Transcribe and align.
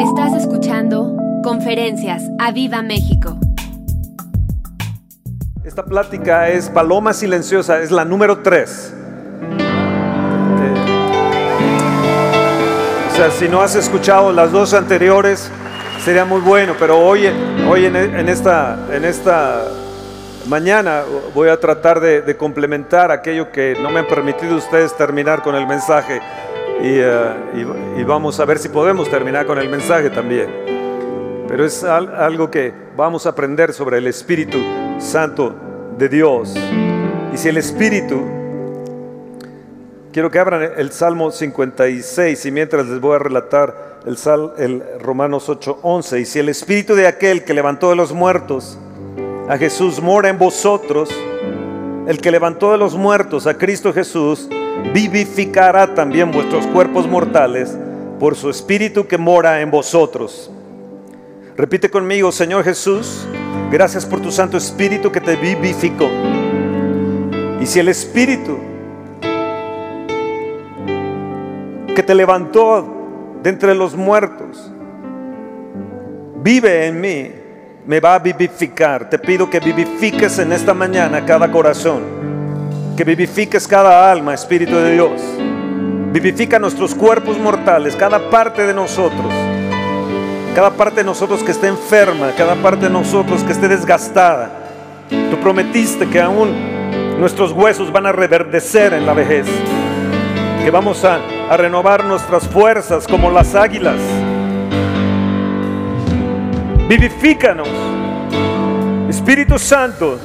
Estás 0.00 0.34
escuchando 0.34 1.16
Conferencias 1.42 2.22
a 2.38 2.52
Viva 2.52 2.82
México. 2.82 3.38
Esta 5.64 5.86
plática 5.86 6.50
es 6.50 6.68
Paloma 6.68 7.14
Silenciosa, 7.14 7.80
es 7.80 7.90
la 7.90 8.04
número 8.04 8.40
3. 8.42 8.94
O 13.10 13.16
sea, 13.16 13.30
si 13.30 13.48
no 13.48 13.62
has 13.62 13.74
escuchado 13.74 14.32
las 14.32 14.52
dos 14.52 14.74
anteriores, 14.74 15.50
sería 16.04 16.26
muy 16.26 16.42
bueno, 16.42 16.74
pero 16.78 16.98
hoy, 16.98 17.26
hoy 17.66 17.86
en, 17.86 18.28
esta, 18.28 18.78
en 18.92 19.06
esta 19.06 19.64
mañana 20.46 21.04
voy 21.34 21.48
a 21.48 21.58
tratar 21.58 22.00
de, 22.00 22.20
de, 22.20 22.36
complementar 22.36 23.10
aquello 23.10 23.50
que 23.50 23.74
no 23.80 23.88
me 23.90 24.00
han 24.00 24.06
permitido 24.06 24.56
ustedes 24.56 24.94
terminar 24.94 25.42
con 25.42 25.54
el 25.54 25.66
mensaje 25.66 26.20
y, 26.82 27.00
uh, 27.00 27.98
y, 27.98 28.04
vamos 28.04 28.38
a 28.38 28.44
ver 28.44 28.58
si 28.58 28.68
podemos 28.68 29.08
terminar 29.10 29.46
con 29.46 29.58
el 29.58 29.68
mensaje 29.68 30.10
también. 30.10 30.48
Pero 31.48 31.64
es 31.64 31.82
al, 31.84 32.14
algo 32.14 32.50
que 32.50 32.72
vamos 32.96 33.26
a 33.26 33.30
aprender 33.30 33.72
sobre 33.72 33.98
el 33.98 34.06
Espíritu 34.06 34.58
Santo 34.98 35.54
de 35.96 36.08
Dios. 36.08 36.54
Y 37.32 37.36
si 37.36 37.48
el 37.48 37.56
Espíritu, 37.56 38.22
quiero 40.12 40.30
que 40.30 40.38
abran 40.38 40.70
el 40.76 40.92
Salmo 40.92 41.30
56 41.30 42.46
y 42.46 42.50
mientras 42.50 42.86
les 42.86 43.00
voy 43.00 43.16
a 43.16 43.18
relatar 43.18 44.00
el, 44.06 44.16
Sal, 44.16 44.52
el 44.58 44.82
Romanos 45.00 45.48
8:11, 45.48 46.20
y 46.20 46.24
si 46.24 46.38
el 46.38 46.48
Espíritu 46.48 46.94
de 46.94 47.06
aquel 47.06 47.44
que 47.44 47.54
levantó 47.54 47.90
de 47.90 47.96
los 47.96 48.12
muertos 48.12 48.78
a 49.48 49.58
Jesús 49.58 50.00
mora 50.00 50.28
en 50.28 50.38
vosotros, 50.38 51.10
el 52.06 52.18
que 52.20 52.30
levantó 52.30 52.72
de 52.72 52.78
los 52.78 52.94
muertos 52.94 53.46
a 53.46 53.58
Cristo 53.58 53.92
Jesús, 53.92 54.48
vivificará 54.92 55.94
también 55.94 56.30
vuestros 56.30 56.66
cuerpos 56.68 57.08
mortales 57.08 57.76
por 58.20 58.36
su 58.36 58.48
Espíritu 58.48 59.06
que 59.06 59.18
mora 59.18 59.60
en 59.60 59.70
vosotros. 59.70 60.50
Repite 61.56 61.90
conmigo, 61.90 62.30
Señor 62.32 62.64
Jesús, 62.64 63.26
gracias 63.70 64.06
por 64.06 64.20
tu 64.20 64.30
Santo 64.30 64.56
Espíritu 64.56 65.10
que 65.10 65.20
te 65.20 65.36
vivificó. 65.36 66.08
Y 67.60 67.66
si 67.66 67.80
el 67.80 67.88
Espíritu 67.88 68.58
que 71.94 72.02
te 72.02 72.14
levantó 72.14 72.86
de 73.42 73.50
entre 73.50 73.74
los 73.74 73.96
muertos 73.96 74.70
vive 76.42 76.86
en 76.86 77.00
mí, 77.00 77.30
me 77.86 78.00
va 78.00 78.16
a 78.16 78.18
vivificar. 78.18 79.08
Te 79.08 79.18
pido 79.18 79.48
que 79.48 79.60
vivifiques 79.60 80.38
en 80.38 80.52
esta 80.52 80.74
mañana 80.74 81.24
cada 81.24 81.50
corazón, 81.50 82.02
que 82.96 83.04
vivifiques 83.04 83.66
cada 83.66 84.10
alma, 84.10 84.34
Espíritu 84.34 84.74
de 84.74 84.92
Dios. 84.92 85.22
Vivifica 86.12 86.58
nuestros 86.58 86.94
cuerpos 86.94 87.38
mortales, 87.38 87.94
cada 87.94 88.30
parte 88.30 88.66
de 88.66 88.74
nosotros, 88.74 89.32
cada 90.54 90.70
parte 90.70 90.96
de 90.96 91.04
nosotros 91.04 91.42
que 91.42 91.52
esté 91.52 91.68
enferma, 91.68 92.32
cada 92.36 92.56
parte 92.56 92.86
de 92.86 92.90
nosotros 92.90 93.44
que 93.44 93.52
esté 93.52 93.68
desgastada. 93.68 94.50
Tú 95.30 95.38
prometiste 95.38 96.08
que 96.08 96.20
aún 96.20 97.20
nuestros 97.20 97.52
huesos 97.52 97.92
van 97.92 98.06
a 98.06 98.12
reverdecer 98.12 98.94
en 98.94 99.06
la 99.06 99.12
vejez, 99.12 99.46
que 100.64 100.70
vamos 100.70 101.04
a, 101.04 101.20
a 101.50 101.56
renovar 101.56 102.04
nuestras 102.04 102.48
fuerzas 102.48 103.06
como 103.06 103.30
las 103.30 103.54
águilas 103.54 104.00
vivifícanos. 106.88 107.68
Espíritu 109.08 109.58
Santo, 109.58 110.18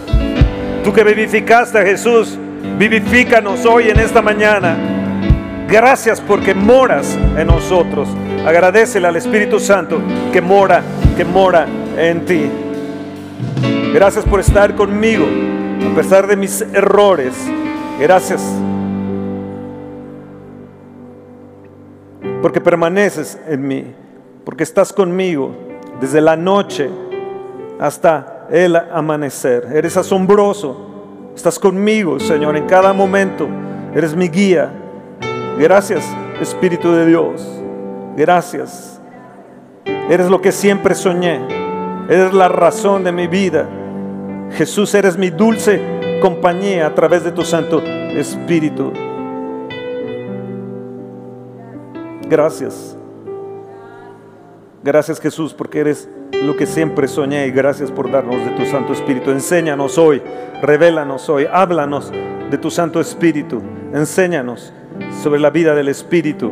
tú 0.83 0.93
que 0.93 1.03
vivificaste 1.03 1.79
a 1.79 1.83
Jesús, 1.83 2.37
vivifícanos 2.77 3.65
hoy 3.65 3.89
en 3.89 3.99
esta 3.99 4.21
mañana. 4.21 4.77
Gracias 5.67 6.19
porque 6.19 6.53
moras 6.53 7.17
en 7.37 7.47
nosotros. 7.47 8.09
Agradecele 8.45 9.07
al 9.07 9.15
Espíritu 9.15 9.59
Santo 9.59 10.01
que 10.33 10.41
mora, 10.41 10.81
que 11.15 11.23
mora 11.23 11.65
en 11.97 12.25
ti. 12.25 12.49
Gracias 13.93 14.25
por 14.25 14.39
estar 14.39 14.75
conmigo 14.75 15.25
a 15.91 15.95
pesar 15.95 16.27
de 16.27 16.35
mis 16.35 16.61
errores. 16.61 17.33
Gracias. 17.99 18.41
Porque 22.41 22.59
permaneces 22.59 23.37
en 23.47 23.67
mí, 23.67 23.85
porque 24.43 24.63
estás 24.63 24.91
conmigo 24.91 25.70
desde 26.01 26.19
la 26.19 26.35
noche 26.35 26.89
hasta 27.79 28.47
el 28.49 28.75
amanecer. 28.75 29.67
Eres 29.73 29.95
asombroso. 29.95 30.87
Estás 31.35 31.57
conmigo, 31.57 32.19
Señor, 32.19 32.57
en 32.57 32.65
cada 32.65 32.91
momento. 32.91 33.47
Eres 33.95 34.15
mi 34.15 34.27
guía. 34.27 34.69
Gracias, 35.57 36.05
Espíritu 36.41 36.91
de 36.91 37.05
Dios. 37.05 37.47
Gracias. 38.17 38.99
Eres 40.09 40.29
lo 40.29 40.41
que 40.41 40.51
siempre 40.51 40.95
soñé. 40.95 41.39
Eres 42.09 42.33
la 42.33 42.49
razón 42.49 43.03
de 43.03 43.11
mi 43.11 43.27
vida. 43.27 43.69
Jesús, 44.51 44.93
eres 44.95 45.17
mi 45.17 45.29
dulce 45.29 46.19
compañía 46.21 46.87
a 46.87 46.95
través 46.95 47.23
de 47.23 47.31
tu 47.31 47.43
Santo 47.43 47.81
Espíritu. 47.81 48.91
Gracias. 52.27 52.97
Gracias 54.83 55.19
Jesús 55.19 55.53
porque 55.53 55.79
eres 55.79 56.09
lo 56.43 56.57
que 56.57 56.65
siempre 56.65 57.07
soñé 57.07 57.45
y 57.45 57.51
gracias 57.51 57.91
por 57.91 58.09
darnos 58.09 58.43
de 58.43 58.51
tu 58.51 58.65
Santo 58.65 58.93
Espíritu. 58.93 59.29
Enséñanos 59.29 59.97
hoy, 59.97 60.21
revélanos 60.61 61.29
hoy, 61.29 61.47
háblanos 61.51 62.11
de 62.49 62.57
tu 62.57 62.71
Santo 62.71 62.99
Espíritu. 62.99 63.61
Enséñanos 63.93 64.73
sobre 65.21 65.39
la 65.39 65.51
vida 65.51 65.75
del 65.75 65.87
Espíritu. 65.87 66.51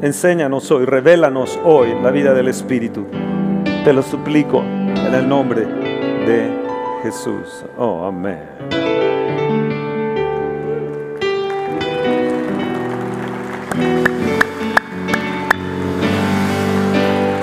Enséñanos 0.00 0.70
hoy, 0.70 0.86
revélanos 0.86 1.58
hoy 1.64 1.94
la 2.02 2.10
vida 2.10 2.32
del 2.32 2.48
Espíritu. 2.48 3.06
Te 3.84 3.92
lo 3.92 4.02
suplico 4.02 4.62
en 4.62 5.14
el 5.14 5.28
nombre 5.28 5.66
de 5.66 6.50
Jesús. 7.02 7.64
Oh, 7.76 8.06
amén. 8.06 8.53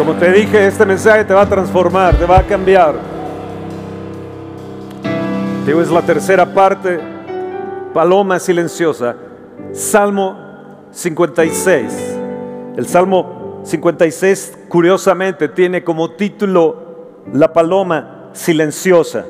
Como 0.02 0.16
te 0.16 0.32
dije, 0.32 0.66
este 0.66 0.84
mensaje 0.84 1.24
te 1.24 1.32
va 1.32 1.42
a 1.42 1.46
transformar, 1.48 2.16
te 2.16 2.26
va 2.26 2.40
a 2.40 2.42
cambiar. 2.42 2.96
Digo, 5.64 5.80
es 5.80 5.92
la 5.92 6.02
tercera 6.02 6.44
parte, 6.44 7.00
Paloma 7.94 8.40
Silenciosa, 8.40 9.16
Salmo 9.74 10.88
56. 10.90 12.18
El 12.78 12.88
Salmo 12.88 13.62
56, 13.64 14.58
curiosamente, 14.68 15.48
tiene 15.50 15.84
como 15.84 16.10
título 16.10 17.22
La 17.32 17.54
Paloma 17.54 18.32
Silenciosa. 18.34 19.28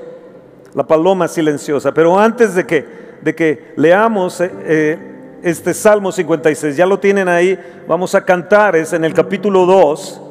La 0.74 0.88
Paloma 0.88 1.28
Silenciosa. 1.28 1.94
Pero 1.94 2.18
antes 2.18 2.56
de 2.56 2.66
que, 2.66 2.88
de 3.22 3.36
que 3.36 3.74
leamos 3.76 4.40
eh, 4.40 4.50
eh, 4.64 5.40
este 5.44 5.74
Salmo 5.74 6.14
56, 6.14 6.78
ya 6.78 6.86
lo 6.86 6.98
tienen 6.98 7.28
ahí, 7.28 7.60
vamos 7.90 8.16
a 8.16 8.24
cantar, 8.24 8.78
es 8.78 8.94
en 8.94 9.04
el 9.04 9.14
capítulo 9.14 9.66
2 9.66 10.30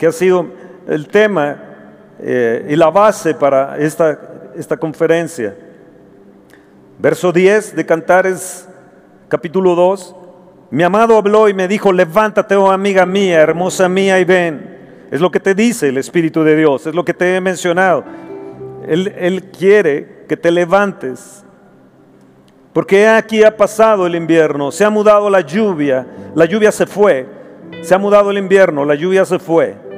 que 0.00 0.06
ha 0.06 0.12
sido 0.12 0.46
el 0.88 1.08
tema 1.08 1.58
eh, 2.18 2.68
y 2.70 2.76
la 2.76 2.88
base 2.88 3.34
para 3.34 3.76
esta, 3.76 4.18
esta 4.56 4.78
conferencia. 4.78 5.54
Verso 6.98 7.30
10 7.30 7.76
de 7.76 7.84
Cantares, 7.84 8.66
capítulo 9.28 9.74
2. 9.74 10.16
Mi 10.70 10.84
amado 10.84 11.18
habló 11.18 11.50
y 11.50 11.54
me 11.54 11.68
dijo, 11.68 11.92
levántate, 11.92 12.56
oh 12.56 12.70
amiga 12.70 13.04
mía, 13.04 13.42
hermosa 13.42 13.90
mía, 13.90 14.18
y 14.18 14.24
ven. 14.24 14.78
Es 15.10 15.20
lo 15.20 15.30
que 15.30 15.38
te 15.38 15.54
dice 15.54 15.88
el 15.88 15.98
Espíritu 15.98 16.44
de 16.44 16.56
Dios, 16.56 16.86
es 16.86 16.94
lo 16.94 17.04
que 17.04 17.12
te 17.12 17.36
he 17.36 17.40
mencionado. 17.42 18.02
Él, 18.88 19.14
él 19.18 19.50
quiere 19.50 20.24
que 20.26 20.36
te 20.38 20.50
levantes. 20.50 21.44
Porque 22.72 23.06
aquí 23.06 23.44
ha 23.44 23.54
pasado 23.54 24.06
el 24.06 24.14
invierno, 24.14 24.72
se 24.72 24.82
ha 24.82 24.88
mudado 24.88 25.28
la 25.28 25.42
lluvia, 25.42 26.06
la 26.34 26.46
lluvia 26.46 26.72
se 26.72 26.86
fue, 26.86 27.26
se 27.82 27.94
ha 27.94 27.98
mudado 27.98 28.30
el 28.30 28.38
invierno, 28.38 28.86
la 28.86 28.94
lluvia 28.94 29.26
se 29.26 29.38
fue 29.38 29.89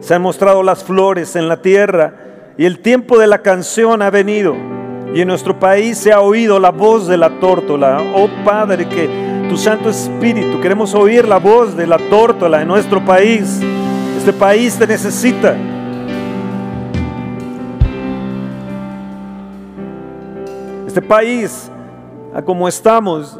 se 0.00 0.14
han 0.14 0.22
mostrado 0.22 0.62
las 0.62 0.82
flores 0.82 1.36
en 1.36 1.46
la 1.46 1.60
tierra 1.60 2.14
y 2.56 2.64
el 2.64 2.80
tiempo 2.80 3.18
de 3.18 3.26
la 3.26 3.38
canción 3.42 4.02
ha 4.02 4.10
venido. 4.10 4.56
Y 5.14 5.20
en 5.20 5.28
nuestro 5.28 5.58
país 5.58 5.98
se 5.98 6.12
ha 6.12 6.20
oído 6.20 6.58
la 6.58 6.70
voz 6.70 7.06
de 7.06 7.16
la 7.16 7.40
tórtola. 7.40 8.02
Oh 8.14 8.28
Padre, 8.44 8.88
que 8.88 9.46
tu 9.48 9.56
Santo 9.56 9.90
Espíritu, 9.90 10.60
queremos 10.60 10.94
oír 10.94 11.26
la 11.26 11.38
voz 11.38 11.76
de 11.76 11.86
la 11.86 11.98
tórtola 11.98 12.62
en 12.62 12.68
nuestro 12.68 13.04
país. 13.04 13.60
Este 14.16 14.32
país 14.32 14.78
te 14.78 14.86
necesita. 14.86 15.56
Este 20.86 21.02
país, 21.02 21.70
a 22.34 22.42
como 22.42 22.68
estamos, 22.68 23.38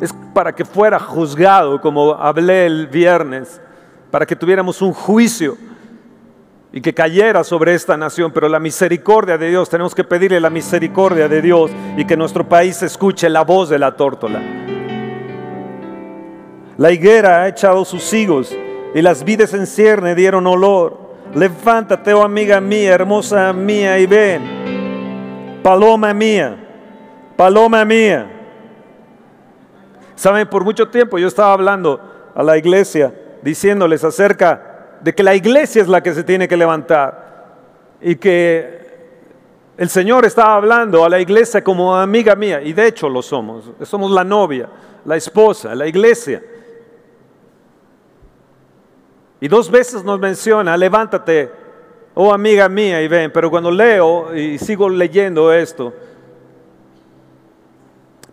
es 0.00 0.12
para 0.32 0.54
que 0.54 0.64
fuera 0.64 0.98
juzgado, 0.98 1.80
como 1.80 2.12
hablé 2.14 2.66
el 2.66 2.86
viernes 2.88 3.60
para 4.14 4.26
que 4.26 4.36
tuviéramos 4.36 4.80
un 4.80 4.92
juicio 4.92 5.58
y 6.72 6.80
que 6.80 6.94
cayera 6.94 7.42
sobre 7.42 7.74
esta 7.74 7.96
nación, 7.96 8.30
pero 8.30 8.48
la 8.48 8.60
misericordia 8.60 9.36
de 9.36 9.48
Dios, 9.48 9.68
tenemos 9.68 9.92
que 9.92 10.04
pedirle 10.04 10.38
la 10.38 10.50
misericordia 10.50 11.26
de 11.26 11.42
Dios 11.42 11.72
y 11.96 12.04
que 12.04 12.16
nuestro 12.16 12.48
país 12.48 12.80
escuche 12.84 13.28
la 13.28 13.42
voz 13.42 13.70
de 13.70 13.80
la 13.80 13.96
tórtola. 13.96 14.40
La 16.76 16.92
higuera 16.92 17.42
ha 17.42 17.48
echado 17.48 17.84
sus 17.84 18.12
higos 18.12 18.56
y 18.94 19.02
las 19.02 19.24
vides 19.24 19.52
en 19.52 19.66
cierne 19.66 20.14
dieron 20.14 20.46
olor. 20.46 20.96
Levántate, 21.34 22.14
oh 22.14 22.22
amiga 22.22 22.60
mía, 22.60 22.94
hermosa 22.94 23.52
mía, 23.52 23.98
y 23.98 24.06
ven. 24.06 25.60
Paloma 25.60 26.14
mía, 26.14 26.56
paloma 27.36 27.84
mía. 27.84 28.30
Saben, 30.14 30.46
por 30.46 30.62
mucho 30.62 30.88
tiempo 30.88 31.18
yo 31.18 31.26
estaba 31.26 31.52
hablando 31.52 32.00
a 32.32 32.44
la 32.44 32.56
iglesia, 32.56 33.12
diciéndoles 33.44 34.02
acerca 34.02 34.96
de 35.02 35.14
que 35.14 35.22
la 35.22 35.34
iglesia 35.34 35.82
es 35.82 35.88
la 35.88 36.02
que 36.02 36.14
se 36.14 36.24
tiene 36.24 36.48
que 36.48 36.56
levantar 36.56 37.44
y 38.00 38.16
que 38.16 38.84
el 39.76 39.88
Señor 39.90 40.24
estaba 40.24 40.54
hablando 40.54 41.04
a 41.04 41.10
la 41.10 41.20
iglesia 41.20 41.62
como 41.62 41.94
amiga 41.94 42.34
mía, 42.34 42.62
y 42.62 42.72
de 42.72 42.86
hecho 42.86 43.08
lo 43.08 43.20
somos. 43.20 43.70
Somos 43.82 44.10
la 44.10 44.24
novia, 44.24 44.68
la 45.04 45.16
esposa, 45.16 45.74
la 45.74 45.86
iglesia. 45.86 46.42
Y 49.40 49.48
dos 49.48 49.70
veces 49.70 50.04
nos 50.04 50.18
menciona, 50.18 50.76
levántate, 50.76 51.50
oh 52.14 52.32
amiga 52.32 52.68
mía, 52.68 53.02
y 53.02 53.08
ven. 53.08 53.30
Pero 53.30 53.50
cuando 53.50 53.70
leo 53.70 54.34
y 54.34 54.58
sigo 54.58 54.88
leyendo 54.88 55.52
esto, 55.52 55.92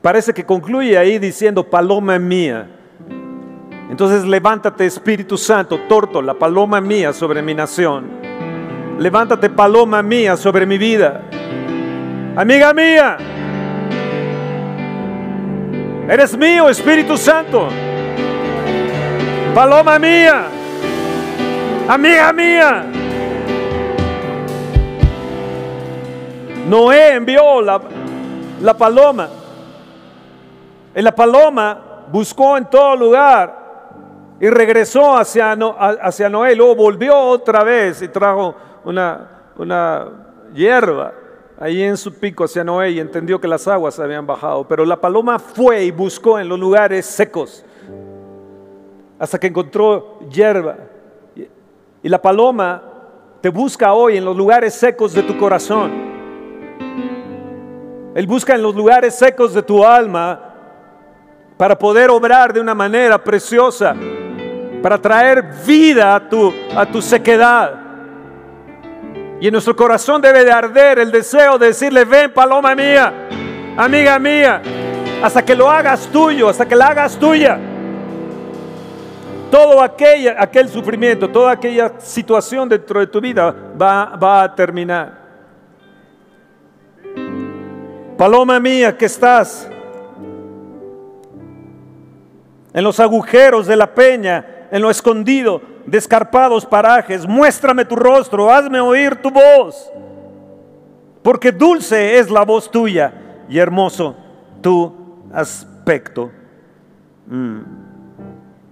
parece 0.01 0.33
que 0.33 0.45
concluye 0.45 0.97
ahí 0.97 1.19
diciendo, 1.19 1.69
paloma 1.69 2.17
mía. 2.17 2.80
Entonces 3.91 4.23
levántate 4.23 4.85
Espíritu 4.85 5.37
Santo, 5.37 5.81
torto, 5.89 6.21
la 6.21 6.33
paloma 6.33 6.79
mía 6.79 7.11
sobre 7.11 7.41
mi 7.41 7.53
nación. 7.53 8.09
Levántate 8.97 9.49
paloma 9.49 10.01
mía 10.01 10.37
sobre 10.37 10.65
mi 10.65 10.77
vida. 10.77 11.23
Amiga 12.37 12.73
mía, 12.73 13.17
eres 16.07 16.37
mío, 16.37 16.69
Espíritu 16.69 17.17
Santo. 17.17 17.67
Paloma 19.53 19.99
mía, 19.99 20.45
amiga 21.89 22.31
mía. 22.31 22.85
Noé 26.69 27.15
envió 27.15 27.61
la, 27.61 27.81
la 28.61 28.73
paloma. 28.73 29.27
Y 30.95 31.01
la 31.01 31.13
paloma 31.13 32.05
buscó 32.09 32.55
en 32.55 32.69
todo 32.69 32.95
lugar 32.95 33.60
y 34.41 34.49
regresó 34.49 35.15
hacia, 35.15 35.51
hacia 36.01 36.27
Noé. 36.27 36.55
Luego 36.55 36.75
volvió 36.75 37.15
otra 37.15 37.63
vez 37.63 38.01
y 38.01 38.07
trajo 38.07 38.55
una, 38.83 39.51
una 39.55 40.07
hierba 40.51 41.13
ahí 41.59 41.83
en 41.83 41.95
su 41.95 42.11
pico 42.15 42.45
hacia 42.45 42.63
Noé 42.63 42.89
y 42.89 42.99
entendió 42.99 43.39
que 43.39 43.47
las 43.47 43.67
aguas 43.67 43.99
habían 43.99 44.25
bajado. 44.25 44.67
Pero 44.67 44.83
la 44.83 44.99
paloma 44.99 45.37
fue 45.37 45.83
y 45.83 45.91
buscó 45.91 46.39
en 46.39 46.49
los 46.49 46.59
lugares 46.59 47.05
secos 47.05 47.63
hasta 49.19 49.39
que 49.39 49.45
encontró 49.45 50.17
hierba. 50.31 50.75
Y 52.01 52.09
la 52.09 52.19
paloma 52.19 52.81
te 53.41 53.49
busca 53.49 53.93
hoy 53.93 54.17
en 54.17 54.25
los 54.25 54.35
lugares 54.35 54.73
secos 54.73 55.13
de 55.13 55.21
tu 55.21 55.37
corazón. 55.37 55.91
Él 58.15 58.25
busca 58.25 58.55
en 58.55 58.63
los 58.63 58.73
lugares 58.73 59.13
secos 59.13 59.53
de 59.53 59.61
tu 59.61 59.85
alma 59.85 60.47
para 61.57 61.77
poder 61.77 62.09
obrar 62.09 62.51
de 62.51 62.59
una 62.59 62.73
manera 62.73 63.23
preciosa, 63.23 63.95
para 64.81 64.97
traer 64.99 65.43
vida 65.65 66.15
a 66.15 66.29
tu, 66.29 66.53
a 66.75 66.85
tu 66.85 67.01
sequedad. 67.01 67.73
Y 69.39 69.47
en 69.47 69.53
nuestro 69.53 69.75
corazón 69.75 70.21
debe 70.21 70.43
de 70.43 70.51
arder 70.51 70.99
el 70.99 71.11
deseo 71.11 71.57
de 71.57 71.67
decirle, 71.67 72.05
ven 72.05 72.31
paloma 72.33 72.75
mía, 72.75 73.11
amiga 73.77 74.19
mía, 74.19 74.61
hasta 75.23 75.43
que 75.43 75.55
lo 75.55 75.69
hagas 75.69 76.07
tuyo, 76.07 76.49
hasta 76.49 76.67
que 76.67 76.75
la 76.75 76.87
hagas 76.87 77.17
tuya. 77.17 77.59
Todo 79.49 79.81
aquella, 79.81 80.35
aquel 80.39 80.69
sufrimiento, 80.69 81.29
toda 81.29 81.51
aquella 81.51 81.99
situación 81.99 82.69
dentro 82.69 82.99
de 82.99 83.07
tu 83.07 83.19
vida 83.19 83.53
va, 83.79 84.15
va 84.15 84.43
a 84.43 84.55
terminar. 84.55 85.19
Paloma 88.17 88.59
mía 88.59 88.95
que 88.95 89.05
estás 89.05 89.67
en 92.73 92.83
los 92.83 92.99
agujeros 92.99 93.67
de 93.67 93.75
la 93.75 93.93
peña, 93.93 94.45
en 94.71 94.81
lo 94.81 94.89
escondido, 94.89 95.61
descarpados 95.85 96.65
parajes, 96.65 97.27
muéstrame 97.27 97.83
tu 97.83 97.97
rostro, 97.97 98.49
hazme 98.49 98.79
oír 98.79 99.17
tu 99.17 99.29
voz, 99.29 99.91
porque 101.21 101.51
dulce 101.51 102.17
es 102.17 102.31
la 102.31 102.43
voz 102.45 102.71
tuya 102.71 103.13
y 103.49 103.59
hermoso 103.59 104.15
tu 104.61 104.93
aspecto. 105.33 106.31
Mm. 107.27 107.59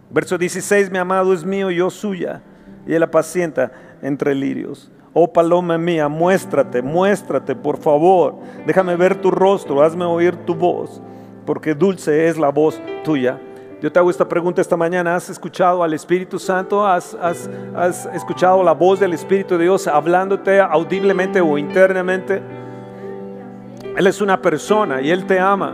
Verso 0.10 0.38
16, 0.38 0.90
mi 0.90 0.98
amado 0.98 1.34
es 1.34 1.44
mío, 1.44 1.70
yo 1.70 1.90
suya, 1.90 2.42
y 2.88 2.94
él 2.94 3.04
apacienta 3.04 3.72
entre 4.02 4.34
lirios. 4.34 4.90
Oh 5.14 5.32
paloma 5.32 5.78
mía, 5.78 6.08
muéstrate, 6.08 6.82
muéstrate, 6.82 7.56
por 7.56 7.78
favor. 7.78 8.36
Déjame 8.66 8.96
ver 8.96 9.20
tu 9.20 9.32
rostro, 9.32 9.84
hazme 9.84 10.06
oír 10.06 10.36
tu 10.46 10.56
voz, 10.56 11.02
porque 11.46 11.76
dulce 11.76 12.28
es 12.28 12.38
la 12.38 12.50
voz 12.50 12.80
tuya 13.04 13.40
yo 13.82 13.90
te 13.90 13.98
hago 13.98 14.10
esta 14.10 14.28
pregunta 14.28 14.60
esta 14.60 14.76
mañana. 14.76 15.16
¿Has 15.16 15.30
escuchado 15.30 15.84
al 15.84 15.94
Espíritu 15.94 16.38
Santo? 16.38 16.86
¿Has, 16.86 17.16
escuchado 18.14 18.62
la 18.62 18.74
voz 18.74 19.00
del 19.00 19.14
Espíritu 19.14 19.58
de 19.58 19.64
Dios 19.64 19.88
hablándote 19.88 20.60
audiblemente 20.60 21.40
o 21.40 21.58
internamente? 21.58 22.42
Él 23.96 24.06
es 24.06 24.20
una 24.20 24.42
persona 24.42 25.02
y 25.02 25.10
Él 25.10 25.26
te 25.26 25.40
ama. 25.40 25.74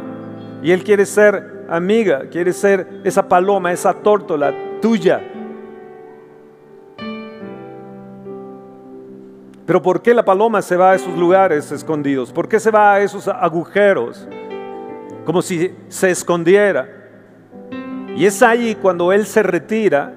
Y 0.61 0.71
Él 0.71 0.83
quiere 0.83 1.05
ser 1.05 1.65
amiga, 1.67 2.29
quiere 2.29 2.53
ser 2.53 3.01
esa 3.03 3.27
paloma, 3.27 3.71
esa 3.71 3.91
tórtola 3.91 4.53
tuya. 4.81 5.21
Pero 9.65 9.81
¿por 9.81 10.03
qué 10.03 10.13
la 10.13 10.23
paloma 10.23 10.61
se 10.61 10.77
va 10.77 10.91
a 10.91 10.95
esos 10.95 11.17
lugares 11.17 11.71
escondidos? 11.71 12.31
¿Por 12.31 12.47
qué 12.47 12.59
se 12.59 12.69
va 12.69 12.93
a 12.93 12.99
esos 12.99 13.27
agujeros? 13.27 14.27
Como 15.25 15.41
si 15.41 15.73
se 15.87 16.11
escondiera. 16.11 17.04
Y 18.15 18.25
es 18.25 18.41
ahí 18.41 18.75
cuando 18.75 19.11
Él 19.11 19.25
se 19.25 19.43
retira, 19.43 20.13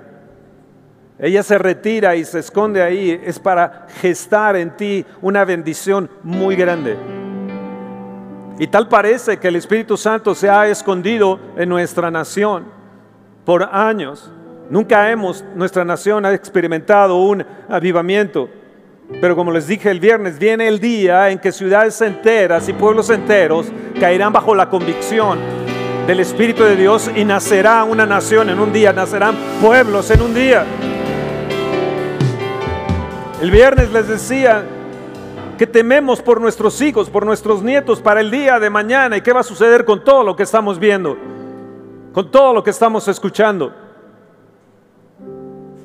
ella 1.19 1.43
se 1.43 1.59
retira 1.59 2.15
y 2.15 2.25
se 2.25 2.39
esconde 2.39 2.81
ahí, 2.81 3.21
es 3.25 3.41
para 3.41 3.87
gestar 4.01 4.55
en 4.55 4.77
ti 4.77 5.05
una 5.21 5.45
bendición 5.45 6.09
muy 6.23 6.55
grande. 6.55 6.97
Y 8.61 8.69
tal 8.69 8.89
parece 8.89 9.39
que 9.39 9.49
el 9.49 9.57
Espíritu 9.57 9.97
Santo 9.97 10.35
se 10.35 10.49
ha 10.49 10.69
escondido 10.69 11.41
en 11.57 11.69
nuestra 11.69 12.11
nación 12.11 12.67
por 13.45 13.65
años. 13.65 14.31
Nunca 14.71 15.11
hemos, 15.11 15.45
nuestra 15.57 15.85
nación 15.85 16.25
ha 16.25 16.33
experimentado 16.33 17.17
un 17.17 17.45
avivamiento. 17.69 18.49
Pero 19.21 19.35
como 19.35 19.51
les 19.51 19.67
dije 19.67 19.91
el 19.91 19.99
viernes, 19.99 20.39
viene 20.39 20.69
el 20.69 20.79
día 20.79 21.31
en 21.31 21.39
que 21.39 21.51
ciudades 21.51 22.01
enteras 22.01 22.69
y 22.69 22.75
pueblos 22.75 23.11
enteros 23.11 23.67
caerán 23.99 24.33
bajo 24.33 24.55
la 24.55 24.69
convicción 24.69 25.58
del 26.09 26.21
Espíritu 26.21 26.65
de 26.65 26.75
Dios 26.75 27.11
y 27.15 27.23
nacerá 27.23 27.85
una 27.85 28.07
nación 28.07 28.49
en 28.49 28.59
un 28.59 28.73
día, 28.73 28.95
nacerán 28.95 29.37
pueblos 29.61 30.11
en 30.11 30.23
un 30.23 30.33
día. 30.33 30.65
El 33.43 33.51
viernes 33.51 33.93
les 33.93 34.09
decía 34.09 34.65
que 35.59 35.67
tememos 35.67 36.23
por 36.23 36.41
nuestros 36.41 36.81
hijos, 36.81 37.11
por 37.11 37.27
nuestros 37.27 37.63
nietos, 37.63 38.01
para 38.01 38.23
el 38.23 38.31
día 38.31 38.59
de 38.59 38.71
mañana 38.71 39.19
y 39.19 39.21
qué 39.21 39.35
va 39.35 39.41
a 39.41 39.43
suceder 39.43 39.85
con 39.85 40.03
todo 40.03 40.25
lo 40.25 40.35
que 40.35 40.45
estamos 40.45 40.79
viendo, 40.79 41.15
con 42.15 42.31
todo 42.31 42.55
lo 42.55 42.65
que 42.65 42.71
estamos 42.71 43.07
escuchando, 43.07 43.75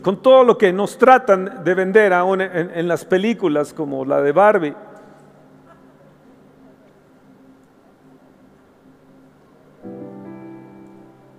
con 0.01 0.21
todo 0.21 0.45
lo 0.45 0.57
que 0.57 0.71
nos 0.71 0.97
tratan 0.97 1.65
de 1.65 1.73
vender 1.73 2.13
aún 2.13 2.39
en, 2.39 2.71
en 2.73 2.87
las 2.87 3.03
películas 3.03 3.73
como 3.73 4.05
la 4.05 4.21
de 4.21 4.31
Barbie. 4.31 4.73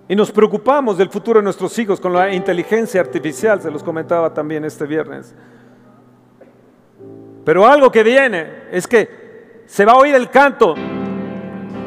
Y 0.07 0.15
nos 0.15 0.31
preocupamos 0.31 0.97
del 0.97 1.09
futuro 1.09 1.39
de 1.39 1.43
nuestros 1.43 1.77
hijos 1.79 1.99
con 1.99 2.13
la 2.13 2.31
inteligencia 2.31 3.01
artificial, 3.01 3.59
se 3.61 3.71
los 3.71 3.83
comentaba 3.83 4.31
también 4.33 4.63
este 4.63 4.85
viernes. 4.85 5.33
Pero 7.43 7.65
algo 7.65 7.91
que 7.91 8.03
viene 8.03 8.47
es 8.71 8.87
que 8.87 9.63
se 9.65 9.83
va 9.83 9.93
a 9.93 9.97
oír 9.97 10.13
el 10.13 10.29
canto, 10.29 10.75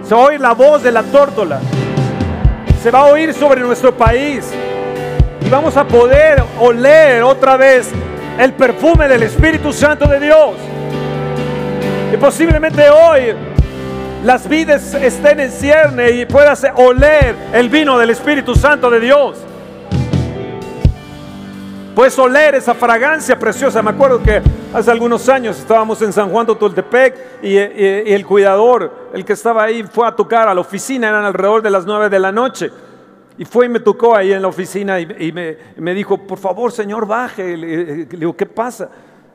se 0.03 0.15
va 0.15 0.23
a 0.23 0.25
oír 0.25 0.41
la 0.41 0.53
voz 0.53 0.83
de 0.83 0.91
la 0.91 1.05
tórtola, 1.05 1.61
se 2.83 2.91
va 2.91 3.01
a 3.01 3.05
oír 3.07 3.33
sobre 3.35 3.61
nuestro 3.61 3.97
país 3.97 4.53
y 5.45 5.49
vamos 5.49 5.77
a 5.77 5.87
poder 5.87 6.43
oler 6.61 7.23
otra 7.23 7.57
vez 7.57 7.91
el 8.39 8.53
perfume 8.53 9.07
del 9.07 9.23
Espíritu 9.23 9.73
Santo 9.73 10.09
de 10.09 10.19
Dios. 10.19 10.57
Y 12.13 12.17
posiblemente 12.17 12.89
hoy 12.91 13.35
las 14.25 14.49
vides 14.49 14.95
estén 14.95 15.41
en 15.41 15.51
cierne 15.51 16.11
y 16.11 16.27
puedas 16.27 16.67
oler 16.75 17.37
el 17.53 17.69
vino 17.69 17.99
del 17.99 18.11
Espíritu 18.11 18.55
Santo 18.55 18.91
de 18.91 19.01
Dios. 19.01 19.39
Puedes 21.95 22.19
oler 22.19 22.55
esa 22.55 22.75
fragancia 22.75 23.39
preciosa. 23.39 23.83
Me 23.83 23.91
acuerdo 23.91 24.23
que 24.23 24.41
hace 24.73 24.91
algunos 24.91 25.29
años 25.29 25.59
estábamos 25.59 26.01
en 26.03 26.13
San 26.13 26.31
Juan 26.31 26.47
de 26.47 26.55
Toltepec 26.55 27.43
y, 27.43 27.57
el 27.57 28.25
cuidador, 28.25 29.09
el 29.13 29.25
que 29.25 29.33
estaba 29.33 29.65
ahí, 29.65 29.83
fue 29.83 30.07
a 30.07 30.13
tocar 30.13 30.49
a 30.49 30.55
la 30.55 30.61
oficina, 30.61 31.09
eran 31.09 31.25
alrededor 31.25 31.63
de 31.63 31.71
las 31.71 31.87
nueve 31.87 32.09
de 32.09 32.19
la 32.19 32.33
noche. 32.33 32.71
Y 33.37 33.45
fue 33.45 33.67
y 33.67 33.69
me 33.69 33.81
tocó 33.81 34.17
ahí 34.17 34.33
en 34.33 34.43
la 34.43 34.49
oficina 34.49 34.99
y, 34.99 35.33
me, 35.33 35.95
dijo, 35.95 36.19
por 36.19 36.39
favor, 36.39 36.73
señor, 36.73 37.07
baje. 37.07 37.57
Le, 37.57 38.05
digo, 38.07 38.37
¿qué 38.37 38.47
pasa? 38.47 38.89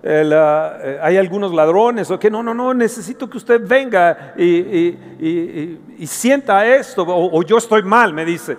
Eh, 0.06 1.00
hay 1.02 1.16
algunos 1.16 1.54
ladrones 1.54 2.12
o 2.12 2.20
que 2.20 2.30
no, 2.30 2.44
no, 2.44 2.54
no, 2.54 2.74
necesito 2.74 3.30
que 3.30 3.38
usted 3.38 3.66
venga 3.66 4.34
y, 4.38 4.98
sienta 6.06 6.66
esto, 6.68 7.06
o, 7.08 7.42
yo 7.44 7.58
estoy 7.58 7.84
mal, 7.84 8.14
me 8.14 8.26
dice. 8.26 8.58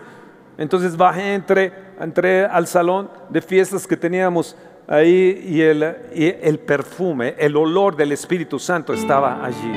Entonces 0.56 0.96
bajé, 0.96 1.34
entré, 1.34 1.72
entré 2.00 2.46
al 2.46 2.66
salón 2.66 3.10
de 3.28 3.42
fiestas 3.42 3.86
que 3.86 3.96
teníamos 3.96 4.56
ahí 4.88 5.44
y 5.46 5.60
el, 5.60 5.96
y 6.14 6.26
el 6.26 6.58
perfume, 6.60 7.34
el 7.36 7.56
olor 7.56 7.94
del 7.94 8.12
Espíritu 8.12 8.58
Santo 8.58 8.94
estaba 8.94 9.44
allí. 9.44 9.72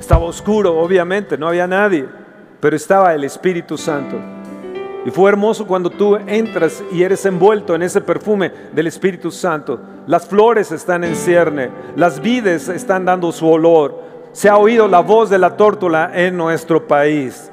Estaba 0.00 0.24
oscuro, 0.24 0.78
obviamente, 0.78 1.36
no 1.36 1.48
había 1.48 1.66
nadie, 1.66 2.06
pero 2.60 2.76
estaba 2.76 3.12
el 3.12 3.24
Espíritu 3.24 3.76
Santo. 3.76 4.41
Y 5.04 5.10
fue 5.10 5.30
hermoso 5.30 5.66
cuando 5.66 5.90
tú 5.90 6.16
entras 6.16 6.82
y 6.92 7.02
eres 7.02 7.26
envuelto 7.26 7.74
en 7.74 7.82
ese 7.82 8.00
perfume 8.00 8.52
del 8.72 8.86
Espíritu 8.86 9.30
Santo. 9.30 9.80
Las 10.06 10.26
flores 10.26 10.70
están 10.70 11.02
en 11.02 11.16
cierne, 11.16 11.70
las 11.96 12.20
vides 12.20 12.68
están 12.68 13.04
dando 13.04 13.32
su 13.32 13.48
olor. 13.48 14.00
Se 14.32 14.48
ha 14.48 14.56
oído 14.56 14.86
la 14.86 15.00
voz 15.00 15.28
de 15.28 15.38
la 15.38 15.56
tórtola 15.56 16.12
en 16.14 16.36
nuestro 16.36 16.86
país. 16.86 17.50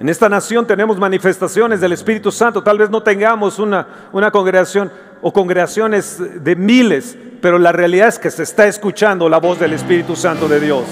En 0.00 0.08
esta 0.08 0.28
nación 0.28 0.66
tenemos 0.66 0.98
manifestaciones 0.98 1.80
del 1.80 1.92
Espíritu 1.92 2.32
Santo. 2.32 2.62
Tal 2.62 2.78
vez 2.78 2.90
no 2.90 3.02
tengamos 3.02 3.58
una, 3.58 4.08
una 4.12 4.30
congregación 4.30 4.90
o 5.20 5.32
congregaciones 5.32 6.42
de 6.42 6.56
miles, 6.56 7.16
pero 7.42 7.58
la 7.58 7.70
realidad 7.70 8.08
es 8.08 8.18
que 8.18 8.30
se 8.30 8.42
está 8.42 8.66
escuchando 8.66 9.28
la 9.28 9.38
voz 9.38 9.60
del 9.60 9.74
Espíritu 9.74 10.16
Santo 10.16 10.48
de 10.48 10.58
Dios. 10.58 10.84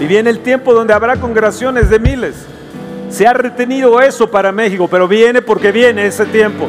Y 0.00 0.06
viene 0.06 0.30
el 0.30 0.40
tiempo 0.40 0.72
donde 0.72 0.94
habrá 0.94 1.16
congregaciones 1.16 1.90
de 1.90 1.98
miles. 1.98 2.46
Se 3.10 3.26
ha 3.26 3.32
retenido 3.32 4.00
eso 4.00 4.30
para 4.30 4.52
México, 4.52 4.88
pero 4.88 5.08
viene 5.08 5.42
porque 5.42 5.72
viene 5.72 6.06
ese 6.06 6.26
tiempo. 6.26 6.68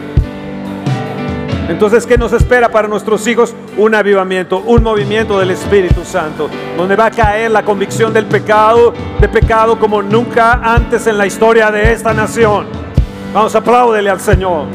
Entonces, 1.69 2.07
¿qué 2.07 2.17
nos 2.17 2.33
espera 2.33 2.69
para 2.69 2.87
nuestros 2.87 3.27
hijos? 3.27 3.53
Un 3.77 3.93
avivamiento, 3.93 4.57
un 4.65 4.81
movimiento 4.81 5.37
del 5.37 5.51
Espíritu 5.51 6.03
Santo, 6.03 6.49
donde 6.75 6.95
va 6.95 7.05
a 7.05 7.11
caer 7.11 7.51
la 7.51 7.63
convicción 7.63 8.11
del 8.11 8.25
pecado, 8.25 8.91
de 9.19 9.29
pecado 9.29 9.77
como 9.77 10.01
nunca 10.01 10.53
antes 10.63 11.05
en 11.05 11.19
la 11.19 11.27
historia 11.27 11.69
de 11.69 11.91
esta 11.91 12.11
nación. 12.11 12.65
Vamos, 13.31 13.53
apláudele 13.53 14.09
al 14.09 14.19
Señor. 14.19 14.65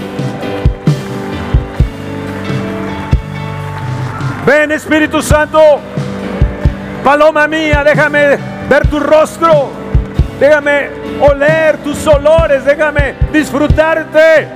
Ven 4.46 4.70
Espíritu 4.70 5.20
Santo, 5.20 5.58
Paloma 7.04 7.46
mía, 7.46 7.84
déjame 7.84 8.38
ver 8.66 8.88
tu 8.88 8.98
rostro. 8.98 9.68
Déjame 10.40 10.88
oler 11.20 11.76
tus 11.84 12.06
olores. 12.06 12.64
Déjame 12.64 13.14
disfrutarte. 13.30 14.48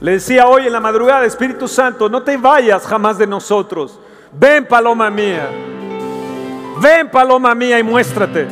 Le 0.00 0.12
decía 0.12 0.46
hoy 0.46 0.66
en 0.66 0.72
la 0.72 0.80
madrugada, 0.80 1.26
Espíritu 1.26 1.68
Santo, 1.68 2.08
no 2.08 2.22
te 2.22 2.38
vayas 2.38 2.86
jamás 2.86 3.18
de 3.18 3.26
nosotros. 3.26 4.00
Ven, 4.32 4.66
paloma 4.66 5.10
mía. 5.10 5.48
Ven, 6.80 7.10
paloma 7.10 7.54
mía, 7.54 7.78
y 7.78 7.82
muéstrate. 7.82 8.48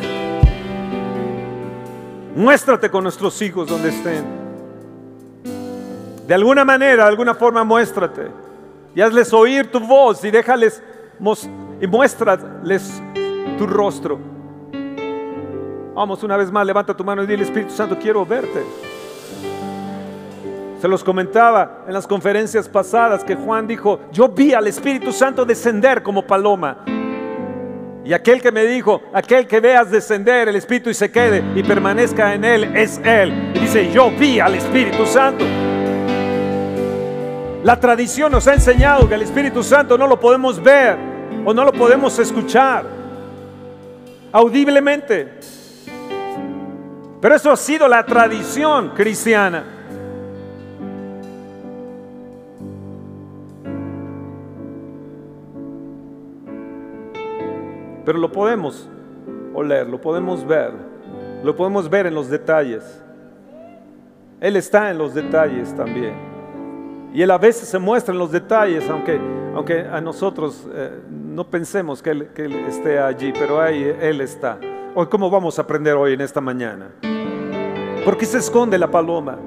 Muéstrate 2.34 2.90
con 2.90 3.02
nuestros 3.02 3.40
hijos 3.40 3.68
donde 3.68 3.88
estén. 3.88 4.41
De 6.32 6.36
alguna 6.36 6.64
manera, 6.64 7.04
de 7.04 7.10
alguna 7.10 7.34
forma, 7.34 7.62
muéstrate. 7.62 8.30
Y 8.94 9.02
hazles 9.02 9.34
oír 9.34 9.70
tu 9.70 9.78
voz 9.78 10.24
y 10.24 10.30
déjales 10.30 10.82
y 11.78 11.86
muéstrales 11.86 13.02
tu 13.58 13.66
rostro. 13.66 14.18
Vamos 15.94 16.22
una 16.22 16.38
vez 16.38 16.50
más, 16.50 16.64
levanta 16.64 16.96
tu 16.96 17.04
mano 17.04 17.22
y 17.22 17.26
dile, 17.26 17.42
Espíritu 17.42 17.74
Santo, 17.74 17.98
quiero 17.98 18.24
verte. 18.24 18.64
Se 20.80 20.88
los 20.88 21.04
comentaba 21.04 21.84
en 21.86 21.92
las 21.92 22.06
conferencias 22.06 22.66
pasadas 22.66 23.22
que 23.24 23.34
Juan 23.34 23.66
dijo, 23.66 24.00
yo 24.10 24.26
vi 24.26 24.54
al 24.54 24.66
Espíritu 24.66 25.12
Santo 25.12 25.44
descender 25.44 26.02
como 26.02 26.26
paloma. 26.26 26.78
Y 28.06 28.14
aquel 28.14 28.40
que 28.40 28.50
me 28.50 28.64
dijo, 28.64 29.02
aquel 29.12 29.46
que 29.46 29.60
veas 29.60 29.90
descender 29.90 30.48
el 30.48 30.56
Espíritu 30.56 30.88
y 30.88 30.94
se 30.94 31.12
quede 31.12 31.44
y 31.54 31.62
permanezca 31.62 32.32
en 32.32 32.46
él, 32.46 32.74
es 32.74 33.02
él. 33.04 33.52
Dice, 33.52 33.92
yo 33.92 34.10
vi 34.10 34.40
al 34.40 34.54
Espíritu 34.54 35.04
Santo. 35.04 35.44
La 37.64 37.78
tradición 37.78 38.32
nos 38.32 38.48
ha 38.48 38.54
enseñado 38.54 39.08
que 39.08 39.14
el 39.14 39.22
Espíritu 39.22 39.62
Santo 39.62 39.96
no 39.96 40.08
lo 40.08 40.18
podemos 40.18 40.60
ver 40.60 40.96
o 41.44 41.54
no 41.54 41.64
lo 41.64 41.72
podemos 41.72 42.18
escuchar 42.18 42.84
audiblemente. 44.32 45.38
Pero 47.20 47.36
eso 47.36 47.52
ha 47.52 47.56
sido 47.56 47.86
la 47.86 48.04
tradición 48.04 48.90
cristiana. 48.96 49.62
Pero 58.04 58.18
lo 58.18 58.32
podemos 58.32 58.88
oler, 59.54 59.86
lo 59.88 60.00
podemos 60.00 60.44
ver, 60.44 60.72
lo 61.44 61.54
podemos 61.54 61.88
ver 61.88 62.06
en 62.06 62.14
los 62.16 62.28
detalles. 62.28 63.00
Él 64.40 64.56
está 64.56 64.90
en 64.90 64.98
los 64.98 65.14
detalles 65.14 65.72
también. 65.76 66.31
Y 67.14 67.20
Él 67.20 67.30
a 67.30 67.38
veces 67.38 67.68
se 67.68 67.78
muestra 67.78 68.12
en 68.12 68.18
los 68.18 68.32
detalles, 68.32 68.88
aunque, 68.88 69.20
aunque 69.54 69.80
a 69.80 70.00
nosotros 70.00 70.66
eh, 70.72 70.98
no 71.10 71.44
pensemos 71.48 72.02
que 72.02 72.10
él, 72.10 72.28
que 72.34 72.66
esté 72.68 72.98
allí, 72.98 73.32
pero 73.38 73.60
ahí 73.60 73.94
Él 74.00 74.20
está. 74.22 74.58
Hoy, 74.94 75.06
¿cómo 75.06 75.28
vamos 75.28 75.58
a 75.58 75.62
aprender 75.62 75.94
hoy 75.94 76.14
en 76.14 76.22
esta 76.22 76.40
mañana? 76.40 76.90
¿Por 78.04 78.16
qué 78.16 78.24
se 78.24 78.38
esconde 78.38 78.78
la 78.78 78.90
paloma? 78.90 79.38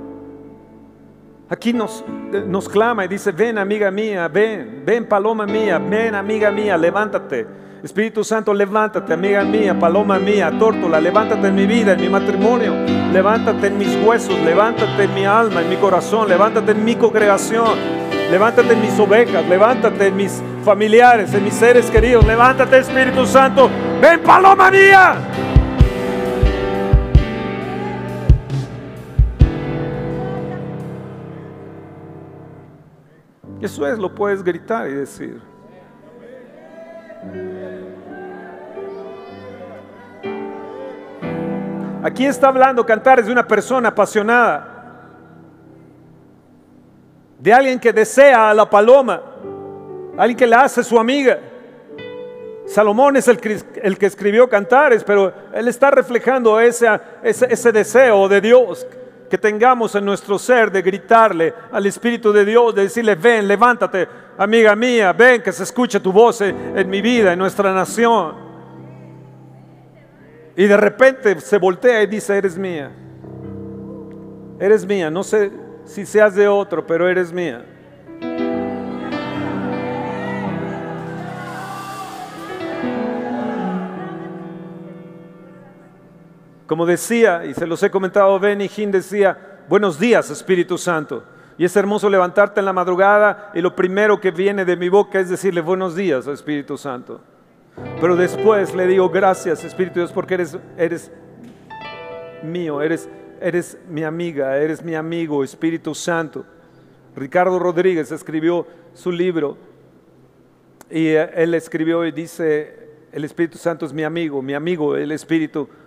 Aquí 1.49 1.73
nos, 1.73 2.03
nos 2.47 2.69
clama 2.69 3.05
y 3.05 3.07
dice, 3.07 3.31
ven 3.31 3.57
amiga 3.57 3.89
mía, 3.89 4.27
ven, 4.27 4.83
ven 4.85 5.07
paloma 5.07 5.45
mía, 5.45 5.79
ven 5.79 6.15
amiga 6.15 6.51
mía, 6.51 6.77
levántate. 6.77 7.45
Espíritu 7.85 8.23
Santo, 8.23 8.51
levántate, 8.51 9.13
amiga 9.13 9.43
mía, 9.43 9.77
paloma 9.77 10.17
mía, 10.17 10.51
tórtola, 10.57 10.99
levántate 10.99 11.49
en 11.49 11.53
mi 11.53 11.67
vida, 11.67 11.93
en 11.93 12.01
mi 12.01 12.09
matrimonio, 12.09 12.73
levántate 13.13 13.67
en 13.67 13.77
mis 13.77 13.95
huesos, 14.03 14.39
levántate 14.39 15.03
en 15.03 15.13
mi 15.13 15.23
alma, 15.23 15.61
en 15.61 15.69
mi 15.69 15.75
corazón, 15.75 16.27
levántate 16.27 16.71
en 16.71 16.83
mi 16.83 16.95
congregación, 16.95 17.77
levántate 18.31 18.73
en 18.73 18.81
mis 18.81 18.99
ovejas, 18.99 19.47
levántate 19.47 20.07
en 20.07 20.15
mis 20.15 20.41
familiares, 20.63 21.31
en 21.35 21.43
mis 21.43 21.53
seres 21.53 21.91
queridos, 21.91 22.25
levántate 22.25 22.79
Espíritu 22.79 23.23
Santo, 23.27 23.69
ven 24.01 24.19
paloma 24.23 24.71
mía. 24.71 25.17
Eso 33.61 33.87
es, 33.87 33.99
lo 33.99 34.15
puedes 34.15 34.43
gritar 34.43 34.89
y 34.89 34.93
decir. 34.93 35.54
Aquí 42.03 42.25
está 42.25 42.49
hablando 42.49 42.85
Cantares 42.85 43.25
de 43.25 43.31
una 43.31 43.47
persona 43.47 43.89
apasionada, 43.89 44.67
de 47.39 47.51
alguien 47.51 47.79
que 47.79 47.91
desea 47.91 48.51
a 48.51 48.53
la 48.53 48.69
paloma, 48.69 49.21
alguien 50.17 50.37
que 50.37 50.45
la 50.45 50.61
hace 50.61 50.83
su 50.83 50.99
amiga. 50.99 51.39
Salomón 52.67 53.17
es 53.17 53.27
el 53.27 53.39
que, 53.39 54.05
escribió 54.05 54.47
Cantares, 54.47 55.03
pero 55.03 55.33
él 55.53 55.67
está 55.67 55.89
reflejando 55.91 56.59
ese, 56.59 56.87
ese 57.23 57.71
deseo 57.71 58.27
de 58.27 58.41
Dios 58.41 58.85
que 59.29 59.37
tengamos 59.37 59.95
en 59.95 60.05
nuestro 60.05 60.37
ser 60.37 60.71
de 60.71 60.81
gritarle 60.81 61.53
al 61.71 61.85
Espíritu 61.85 62.31
de 62.31 62.45
Dios, 62.45 62.75
de 62.75 62.83
decirle, 62.83 63.15
ven, 63.15 63.47
levántate, 63.47 64.07
amiga 64.37 64.75
mía, 64.75 65.13
ven, 65.13 65.41
que 65.41 65.51
se 65.51 65.63
escuche 65.63 65.99
tu 65.99 66.11
voz 66.11 66.41
en 66.41 66.89
mi 66.89 67.01
vida, 67.01 67.33
en 67.33 67.39
nuestra 67.39 67.73
nación. 67.73 68.35
Y 70.55 70.65
de 70.65 70.77
repente 70.77 71.39
se 71.41 71.57
voltea 71.57 72.03
y 72.03 72.07
dice, 72.07 72.37
eres 72.37 72.57
mía. 72.57 72.91
Eres 74.59 74.85
mía. 74.85 75.09
No 75.09 75.23
sé 75.23 75.51
si 75.83 76.05
seas 76.05 76.33
de 76.35 76.47
otro, 76.47 76.85
pero 76.85 77.07
eres 77.09 77.33
mía. 77.33 77.65
Como 86.67 86.85
decía, 86.85 87.45
y 87.45 87.53
se 87.53 87.67
los 87.67 87.81
he 87.83 87.91
comentado, 87.91 88.39
Benny 88.39 88.69
Hinn 88.75 88.91
decía, 88.91 89.37
buenos 89.69 89.99
días 89.99 90.31
Espíritu 90.31 90.77
Santo. 90.77 91.23
Y 91.57 91.65
es 91.65 91.75
hermoso 91.75 92.09
levantarte 92.09 92.59
en 92.59 92.65
la 92.65 92.73
madrugada 92.73 93.51
y 93.53 93.61
lo 93.61 93.75
primero 93.75 94.19
que 94.19 94.31
viene 94.31 94.65
de 94.65 94.75
mi 94.75 94.89
boca 94.89 95.19
es 95.19 95.29
decirle 95.29 95.61
buenos 95.61 95.95
días 95.95 96.25
Espíritu 96.27 96.77
Santo. 96.77 97.21
Pero 98.01 98.15
después 98.15 98.73
le 98.73 98.87
digo, 98.87 99.09
gracias 99.09 99.63
Espíritu 99.63 99.99
Dios, 99.99 100.11
porque 100.11 100.33
eres, 100.33 100.57
eres 100.75 101.11
mío, 102.41 102.81
eres, 102.81 103.07
eres 103.39 103.77
mi 103.87 104.03
amiga, 104.03 104.57
eres 104.57 104.83
mi 104.83 104.95
amigo, 104.95 105.43
Espíritu 105.43 105.93
Santo. 105.93 106.45
Ricardo 107.15 107.59
Rodríguez 107.59 108.11
escribió 108.11 108.65
su 108.93 109.11
libro 109.11 109.55
y 110.89 111.07
eh, 111.09 111.29
él 111.35 111.53
escribió 111.53 112.05
y 112.05 112.11
dice, 112.11 112.89
el 113.11 113.23
Espíritu 113.23 113.59
Santo 113.59 113.85
es 113.85 113.93
mi 113.93 114.03
amigo, 114.03 114.41
mi 114.41 114.55
amigo, 114.55 114.95
el 114.95 115.11
Espíritu 115.11 115.67
Santo. 115.67 115.84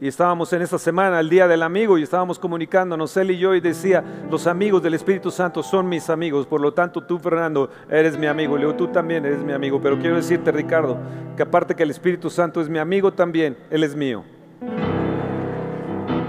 Y 0.00 0.06
estábamos 0.06 0.52
en 0.52 0.62
esta 0.62 0.78
semana, 0.78 1.18
el 1.18 1.28
día 1.28 1.48
del 1.48 1.60
amigo, 1.62 1.98
y 1.98 2.04
estábamos 2.04 2.38
comunicándonos 2.38 3.16
él 3.16 3.32
y 3.32 3.38
yo, 3.38 3.52
y 3.56 3.60
decía, 3.60 4.04
los 4.30 4.46
amigos 4.46 4.80
del 4.80 4.94
Espíritu 4.94 5.32
Santo 5.32 5.60
son 5.60 5.88
mis 5.88 6.08
amigos, 6.08 6.46
por 6.46 6.60
lo 6.60 6.72
tanto 6.72 7.02
tú, 7.02 7.18
Fernando, 7.18 7.68
eres 7.90 8.16
mi 8.16 8.28
amigo. 8.28 8.56
Le 8.56 8.66
digo, 8.66 8.76
tú 8.76 8.88
también 8.88 9.24
eres 9.24 9.42
mi 9.42 9.52
amigo, 9.52 9.80
pero 9.82 9.98
quiero 9.98 10.14
decirte, 10.14 10.52
Ricardo, 10.52 10.96
que 11.36 11.42
aparte 11.42 11.74
que 11.74 11.82
el 11.82 11.90
Espíritu 11.90 12.30
Santo 12.30 12.60
es 12.60 12.68
mi 12.68 12.78
amigo 12.78 13.12
también, 13.12 13.58
Él 13.70 13.82
es 13.82 13.96
mío. 13.96 14.22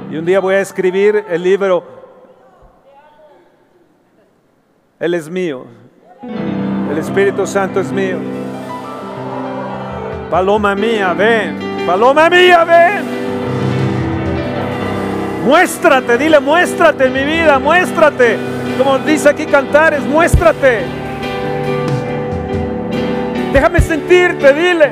Y 0.09 0.17
un 0.17 0.25
día 0.25 0.39
voy 0.39 0.55
a 0.55 0.61
escribir 0.61 1.23
el 1.29 1.43
libro, 1.43 1.83
Él 4.99 5.13
es 5.13 5.29
mío, 5.29 5.65
el 6.91 6.97
Espíritu 6.97 7.45
Santo 7.45 7.79
es 7.79 7.91
mío. 7.91 8.17
Paloma 10.31 10.73
mía, 10.73 11.13
ven, 11.13 11.68
paloma 11.85 12.29
mía, 12.29 12.63
ven. 12.63 13.19
Muéstrate, 15.45 16.17
dile, 16.17 16.39
muéstrate 16.39 17.05
en 17.05 17.13
mi 17.13 17.23
vida, 17.23 17.59
muéstrate. 17.59 18.37
Como 18.77 18.99
dice 18.99 19.29
aquí 19.29 19.45
Cantares, 19.45 20.01
muéstrate. 20.03 20.83
Déjame 23.51 23.81
sentirte, 23.81 24.53
dile. 24.53 24.91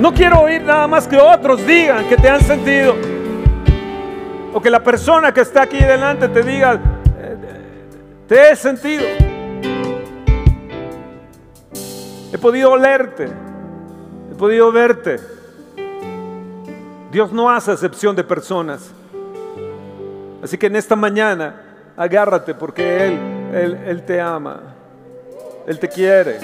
No 0.00 0.12
quiero 0.12 0.40
oír 0.40 0.62
nada 0.62 0.86
más 0.86 1.06
que 1.08 1.16
otros 1.16 1.66
digan 1.66 2.06
que 2.08 2.16
te 2.16 2.28
han 2.28 2.40
sentido. 2.40 2.94
O 4.52 4.60
que 4.60 4.70
la 4.70 4.80
persona 4.82 5.32
que 5.32 5.42
está 5.42 5.62
aquí 5.62 5.78
delante 5.78 6.28
te 6.28 6.42
diga, 6.42 6.80
eh, 7.18 7.36
te 8.26 8.50
he 8.50 8.56
sentido. 8.56 9.04
He 12.32 12.38
podido 12.38 12.72
olerte, 12.72 13.28
podido 14.36 14.70
verte. 14.72 15.18
Dios 17.10 17.32
no 17.32 17.50
hace 17.50 17.72
excepción 17.72 18.14
de 18.14 18.24
personas. 18.24 18.90
Así 20.42 20.58
que 20.58 20.66
en 20.66 20.76
esta 20.76 20.96
mañana 20.96 21.62
agárrate 21.96 22.54
porque 22.54 23.06
Él, 23.06 23.18
Él, 23.54 23.78
Él 23.86 24.02
te 24.04 24.20
ama. 24.20 24.60
Él 25.66 25.78
te 25.78 25.88
quiere. 25.88 26.38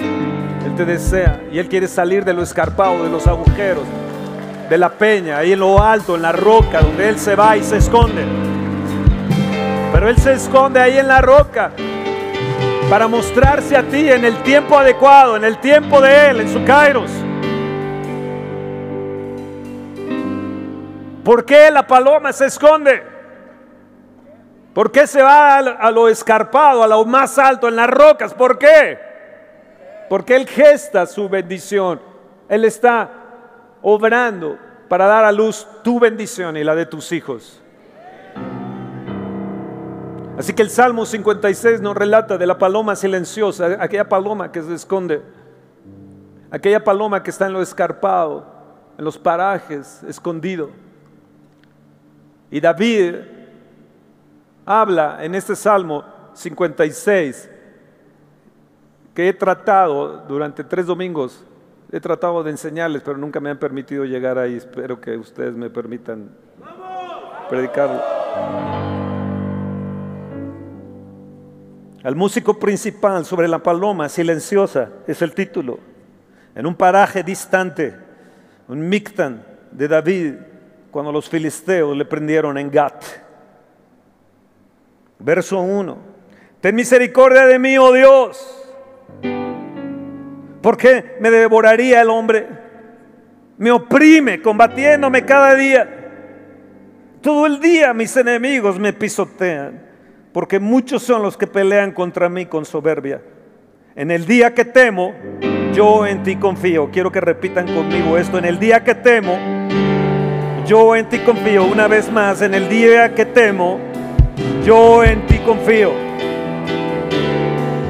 Él 0.65 0.75
te 0.75 0.85
desea. 0.85 1.41
Y 1.51 1.59
Él 1.59 1.69
quiere 1.69 1.87
salir 1.87 2.25
de 2.25 2.33
lo 2.33 2.41
escarpado, 2.41 3.03
de 3.03 3.09
los 3.09 3.27
agujeros, 3.27 3.83
de 4.69 4.77
la 4.77 4.89
peña, 4.89 5.37
ahí 5.37 5.53
en 5.53 5.59
lo 5.59 5.81
alto, 5.81 6.15
en 6.15 6.21
la 6.21 6.31
roca, 6.31 6.81
donde 6.81 7.09
Él 7.09 7.19
se 7.19 7.35
va 7.35 7.55
y 7.57 7.63
se 7.63 7.77
esconde. 7.77 8.23
Pero 9.91 10.09
Él 10.09 10.17
se 10.17 10.33
esconde 10.33 10.79
ahí 10.79 10.97
en 10.97 11.07
la 11.07 11.21
roca 11.21 11.71
para 12.89 13.07
mostrarse 13.07 13.77
a 13.77 13.83
ti 13.83 14.09
en 14.09 14.25
el 14.25 14.35
tiempo 14.43 14.77
adecuado, 14.77 15.35
en 15.35 15.43
el 15.43 15.57
tiempo 15.59 16.01
de 16.01 16.29
Él, 16.29 16.41
en 16.41 16.51
su 16.51 16.63
kairos. 16.65 17.11
¿Por 21.23 21.45
qué 21.45 21.71
la 21.71 21.87
paloma 21.87 22.33
se 22.33 22.45
esconde? 22.45 23.03
¿Por 24.73 24.91
qué 24.91 25.07
se 25.07 25.21
va 25.21 25.57
a 25.57 25.91
lo 25.91 26.09
escarpado, 26.09 26.83
a 26.83 26.87
lo 26.87 27.05
más 27.05 27.37
alto, 27.37 27.67
en 27.67 27.75
las 27.75 27.89
rocas? 27.89 28.33
¿Por 28.33 28.57
qué? 28.57 28.99
Porque 30.09 30.35
Él 30.35 30.47
gesta 30.47 31.05
su 31.05 31.29
bendición. 31.29 32.01
Él 32.49 32.65
está 32.65 33.09
obrando 33.81 34.57
para 34.89 35.05
dar 35.05 35.25
a 35.25 35.31
luz 35.31 35.67
tu 35.83 35.99
bendición 35.99 36.57
y 36.57 36.63
la 36.63 36.75
de 36.75 36.85
tus 36.85 37.11
hijos. 37.11 37.61
Así 40.37 40.53
que 40.53 40.63
el 40.63 40.71
Salmo 40.71 41.05
56 41.05 41.79
nos 41.81 41.95
relata 41.95 42.37
de 42.39 42.47
la 42.47 42.57
paloma 42.57 42.95
silenciosa, 42.95 43.77
aquella 43.79 44.09
paloma 44.09 44.51
que 44.51 44.63
se 44.63 44.73
esconde, 44.73 45.21
aquella 46.49 46.83
paloma 46.83 47.21
que 47.21 47.29
está 47.29 47.45
en 47.45 47.53
lo 47.53 47.61
escarpado, 47.61 48.45
en 48.97 49.05
los 49.05 49.19
parajes, 49.19 50.01
escondido. 50.03 50.71
Y 52.53 52.61
David 52.61 53.15
habla 54.63 55.25
en 55.25 55.33
este 55.33 55.55
Salmo 55.55 56.03
56 56.35 57.49
que 59.15 59.27
he 59.27 59.33
tratado 59.33 60.19
durante 60.27 60.63
tres 60.63 60.85
domingos, 60.85 61.43
he 61.91 61.99
tratado 61.99 62.43
de 62.43 62.51
enseñarles, 62.51 63.01
pero 63.01 63.17
nunca 63.17 63.39
me 63.39 63.49
han 63.49 63.57
permitido 63.57 64.05
llegar 64.05 64.37
ahí. 64.37 64.57
Espero 64.57 65.01
que 65.01 65.17
ustedes 65.17 65.55
me 65.55 65.71
permitan 65.71 66.29
predicarlo. 67.49 67.99
Al 72.03 72.15
músico 72.15 72.59
principal 72.59 73.25
sobre 73.25 73.47
la 73.47 73.63
paloma 73.63 74.09
silenciosa 74.09 74.89
es 75.07 75.23
el 75.23 75.33
título. 75.33 75.79
En 76.53 76.67
un 76.67 76.75
paraje 76.75 77.23
distante, 77.23 77.95
un 78.67 78.87
mictan 78.87 79.43
de 79.71 79.87
David 79.87 80.35
cuando 80.93 81.11
los 81.11 81.27
filisteos 81.27 81.97
le 81.97 82.05
prendieron 82.05 82.55
en 82.55 82.69
Gat. 82.69 83.03
Verso 85.17 85.59
1. 85.59 85.97
Ten 86.61 86.75
misericordia 86.75 87.47
de 87.47 87.57
mí, 87.57 87.77
oh 87.79 87.91
Dios. 87.91 88.69
¿Por 90.61 90.77
qué 90.77 91.17
me 91.19 91.31
devoraría 91.31 91.99
el 91.99 92.11
hombre? 92.11 92.47
Me 93.57 93.71
oprime 93.71 94.39
combatiéndome 94.39 95.25
cada 95.25 95.55
día. 95.55 96.11
Todo 97.21 97.47
el 97.47 97.59
día 97.59 97.91
mis 97.95 98.15
enemigos 98.15 98.77
me 98.77 98.93
pisotean, 98.93 99.81
porque 100.31 100.59
muchos 100.59 101.01
son 101.01 101.23
los 101.23 101.35
que 101.35 101.47
pelean 101.47 101.91
contra 101.91 102.29
mí 102.29 102.45
con 102.45 102.65
soberbia. 102.65 103.19
En 103.95 104.11
el 104.11 104.27
día 104.27 104.53
que 104.53 104.65
temo, 104.65 105.15
yo 105.73 106.05
en 106.05 106.21
ti 106.21 106.35
confío. 106.35 106.91
Quiero 106.91 107.11
que 107.11 107.19
repitan 107.19 107.65
conmigo 107.65 108.15
esto. 108.15 108.37
En 108.37 108.45
el 108.45 108.59
día 108.59 108.83
que 108.83 108.93
temo, 108.93 109.37
yo 110.65 110.95
en 110.95 111.09
ti 111.09 111.19
confío 111.19 111.65
una 111.65 111.87
vez 111.87 112.11
más 112.11 112.41
en 112.41 112.53
el 112.53 112.69
día 112.69 113.13
que 113.13 113.25
temo. 113.25 113.79
Yo 114.63 115.03
en 115.03 115.25
ti 115.27 115.39
confío. 115.39 115.91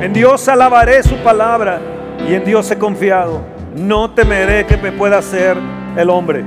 En 0.01 0.11
Dios 0.11 0.47
alabaré 0.47 1.03
su 1.03 1.15
palabra 1.17 1.79
y 2.27 2.33
en 2.33 2.43
Dios 2.43 2.69
he 2.71 2.77
confiado. 2.77 3.41
No 3.75 4.13
temeré 4.13 4.65
que 4.65 4.77
me 4.77 4.91
pueda 4.91 5.19
hacer 5.19 5.57
el 5.95 6.09
hombre. 6.09 6.43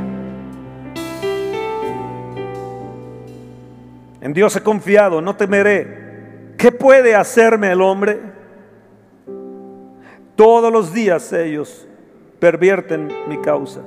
En 4.21 4.33
Dios 4.33 4.57
he 4.57 4.63
confiado, 4.63 5.21
no 5.21 5.37
temeré. 5.37 6.55
¿Qué 6.59 6.73
puede 6.73 7.15
hacerme 7.15 7.71
el 7.71 7.81
hombre? 7.81 8.21
Todos 10.35 10.73
los 10.73 10.93
días 10.93 11.33
ellos 11.33 11.87
pervierten 12.41 13.09
mi 13.29 13.39
causa. 13.39 13.81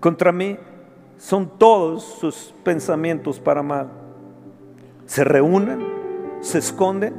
Contra 0.00 0.32
mí 0.32 0.56
son 1.22 1.56
todos 1.56 2.02
sus 2.02 2.52
pensamientos 2.64 3.38
para 3.38 3.62
mal. 3.62 3.88
Se 5.06 5.22
reúnen, 5.22 5.78
se 6.40 6.58
esconden, 6.58 7.14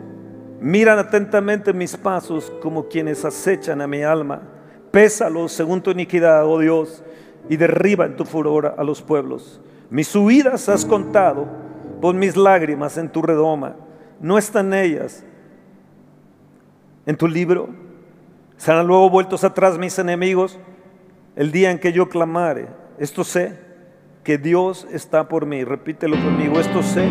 miran 0.60 1.00
atentamente 1.00 1.72
mis 1.72 1.96
pasos 1.96 2.52
como 2.62 2.90
quienes 2.90 3.24
acechan 3.24 3.80
a 3.80 3.88
mi 3.88 4.04
alma. 4.04 4.42
Pésalos 4.92 5.54
según 5.54 5.82
tu 5.82 5.92
iniquidad, 5.92 6.46
oh 6.46 6.60
Dios, 6.60 7.02
y 7.48 7.56
derriba 7.56 8.06
en 8.06 8.18
tu 8.18 8.26
furor 8.26 8.76
a 8.78 8.84
los 8.84 9.02
pueblos. 9.02 9.62
Mis 9.90 10.14
huidas 10.14 10.68
has 10.68 10.84
contado, 10.84 11.48
pon 12.02 12.20
mis 12.20 12.36
lágrimas 12.36 12.98
en 12.98 13.08
tu 13.08 13.22
redoma. 13.22 13.78
No 14.20 14.38
están 14.38 14.74
ellas 14.74 15.24
en 17.06 17.16
tu 17.16 17.26
libro. 17.26 17.70
Serán 18.58 18.86
luego 18.86 19.10
vueltos 19.10 19.46
atrás 19.46 19.78
mis 19.78 19.98
enemigos 19.98 20.60
el 21.38 21.54
día 21.54 21.72
en 21.72 21.80
que 21.80 21.94
yo 21.94 22.10
clamare. 22.10 22.68
Esto 23.00 23.24
sé 23.24 23.63
que 24.24 24.38
Dios 24.38 24.88
está 24.92 25.28
por 25.28 25.46
mí. 25.46 25.64
Repítelo 25.64 26.16
conmigo, 26.16 26.60
esto 26.60 26.82
sé 26.82 27.08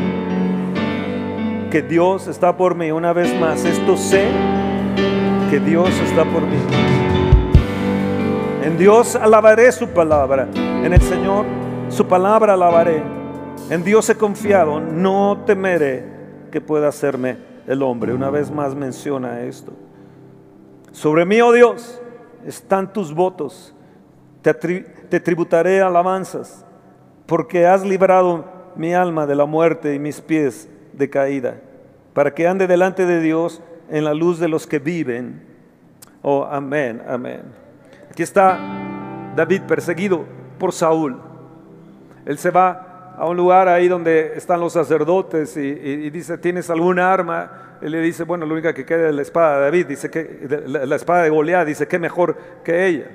que 1.71 1.83
Dios 1.83 2.27
está 2.27 2.57
por 2.57 2.75
mí. 2.75 2.91
Una 2.91 3.13
vez 3.13 3.39
más, 3.39 3.65
esto 3.65 3.97
sé 3.97 4.29
que 5.51 5.61
Dios 5.61 5.91
está 6.01 6.25
por 6.25 6.43
mí. 6.43 6.57
En 8.65 8.79
Dios 8.79 9.17
alabaré 9.17 9.71
su 9.73 9.89
palabra. 9.89 10.49
En 10.55 10.93
el 10.93 11.03
Señor 11.03 11.45
su 11.89 12.07
palabra 12.07 12.55
alabaré. 12.55 13.03
En 13.69 13.85
Dios 13.85 14.09
he 14.09 14.17
confiado. 14.17 14.81
No 14.81 15.43
temeré 15.47 16.05
que 16.51 16.61
pueda 16.61 16.89
hacerme 16.89 17.37
el 17.67 17.83
hombre. 17.83 18.15
Una 18.15 18.31
vez 18.31 18.51
más 18.51 18.75
menciona 18.75 19.43
esto. 19.43 19.73
Sobre 20.93 21.25
mí, 21.25 21.41
oh 21.41 21.53
Dios, 21.53 22.01
están 22.47 22.93
tus 22.93 23.15
votos. 23.15 23.75
Te, 24.41 24.55
te 24.55 25.21
tributaré 25.21 25.81
alabanzas 25.81 26.65
porque 27.33 27.67
has 27.67 27.83
librado 27.83 28.45
mi 28.77 28.93
alma 28.93 29.27
de 29.27 29.35
la 29.35 29.47
muerte 29.47 29.95
y 29.95 29.99
mis 29.99 30.21
pies 30.21 30.69
de 30.93 31.09
caída, 31.09 31.63
para 32.13 32.35
que 32.35 32.47
ande 32.47 32.67
delante 32.67 33.07
de 33.07 33.23
Dios 33.23 33.63
en 33.89 34.05
la 34.05 34.13
luz 34.13 34.39
de 34.39 34.49
los 34.49 34.67
que 34.67 34.79
viven. 34.79 35.43
Oh, 36.21 36.45
amén, 36.45 37.01
amén. 37.09 37.41
Aquí 38.11 38.23
está 38.23 38.61
David 39.35 39.63
perseguido 39.63 40.27
por 40.59 40.75
Saúl. 40.75 41.23
Él 42.27 42.37
se 42.37 42.51
va 42.51 43.15
a 43.17 43.27
un 43.27 43.39
lugar 43.39 43.67
ahí 43.67 43.89
donde 43.89 44.35
están 44.37 44.61
los 44.61 44.75
sacerdotes 44.75 45.57
y, 45.57 46.11
dice, 46.11 46.37
¿tienes 46.37 46.69
alguna 46.69 47.11
arma? 47.11 47.79
Él 47.81 47.93
le 47.93 48.03
dice, 48.03 48.25
bueno, 48.25 48.45
la 48.45 48.53
única 48.53 48.75
que 48.75 48.85
queda 48.85 49.09
es 49.09 49.15
la 49.15 49.23
espada 49.23 49.57
de 49.57 49.63
David, 49.63 49.87
dice 49.87 50.11
que 50.11 50.67
la, 50.67 50.97
espada 50.97 51.23
de 51.23 51.31
Goliat, 51.31 51.67
dice, 51.67 51.89
¿qué 51.89 51.99
mejor 51.99 52.37
que 52.63 52.87
ella? 52.89 53.07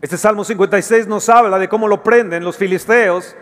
Este 0.00 0.16
Salmo 0.16 0.44
56 0.44 1.06
nos 1.06 1.28
habla 1.28 1.58
de 1.58 1.68
cómo 1.68 1.86
lo 1.86 2.02
prenden 2.02 2.42
los 2.42 2.56
filisteos 2.56 3.36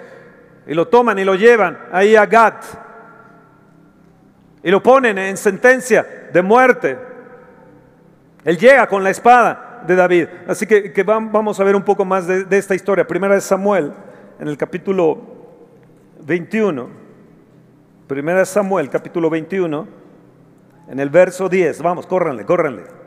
y 0.66 0.74
lo 0.74 0.88
toman 0.88 1.18
y 1.18 1.24
lo 1.24 1.36
llevan 1.36 1.78
ahí 1.92 2.16
a 2.16 2.26
Gat 2.26 2.64
y 4.62 4.70
lo 4.70 4.82
ponen 4.82 5.18
en 5.18 5.36
sentencia 5.36 6.28
de 6.32 6.42
muerte. 6.42 6.98
Él 8.44 8.58
llega 8.58 8.88
con 8.88 9.04
la 9.04 9.10
espada 9.10 9.84
de 9.86 9.94
David. 9.94 10.26
Así 10.48 10.66
que, 10.66 11.02
vamos 11.04 11.60
a 11.60 11.64
ver 11.64 11.76
un 11.76 11.84
poco 11.84 12.04
más 12.04 12.26
de, 12.26 12.44
de 12.44 12.58
esta 12.58 12.74
historia. 12.74 13.06
Primera 13.06 13.34
de 13.34 13.40
Samuel, 13.40 13.92
en 14.40 14.48
el 14.48 14.56
capítulo 14.56 15.18
21. 16.24 16.88
Primera 18.08 18.40
de 18.40 18.46
Samuel, 18.46 18.90
capítulo 18.90 19.30
21, 19.30 19.86
en 20.88 20.98
el 20.98 21.10
verso 21.10 21.48
10. 21.48 21.82
Vamos, 21.82 22.06
córranle, 22.06 22.44
córranle. 22.44 22.97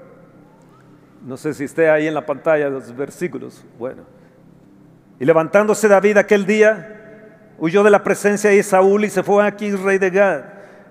No 1.26 1.38
sé 1.38 1.54
si 1.54 1.66
esté 1.66 1.90
ahí 1.90 2.08
en 2.08 2.14
la 2.14 2.26
pantalla 2.26 2.70
los 2.70 2.96
versículos. 2.96 3.64
Bueno. 3.78 4.04
Y 5.20 5.26
levantándose 5.26 5.88
David 5.88 6.18
aquel 6.18 6.48
día, 6.48 7.54
huyó 7.60 7.84
de 7.84 7.92
la 7.92 8.04
presencia 8.04 8.50
de 8.50 8.64
Saúl 8.64 9.06
y 9.06 9.10
se 9.10 9.22
fue 9.22 9.44
a 9.44 9.48
Aquís, 9.48 9.80
rey 9.80 10.00
de 10.00 10.10
Gad. 10.10 10.44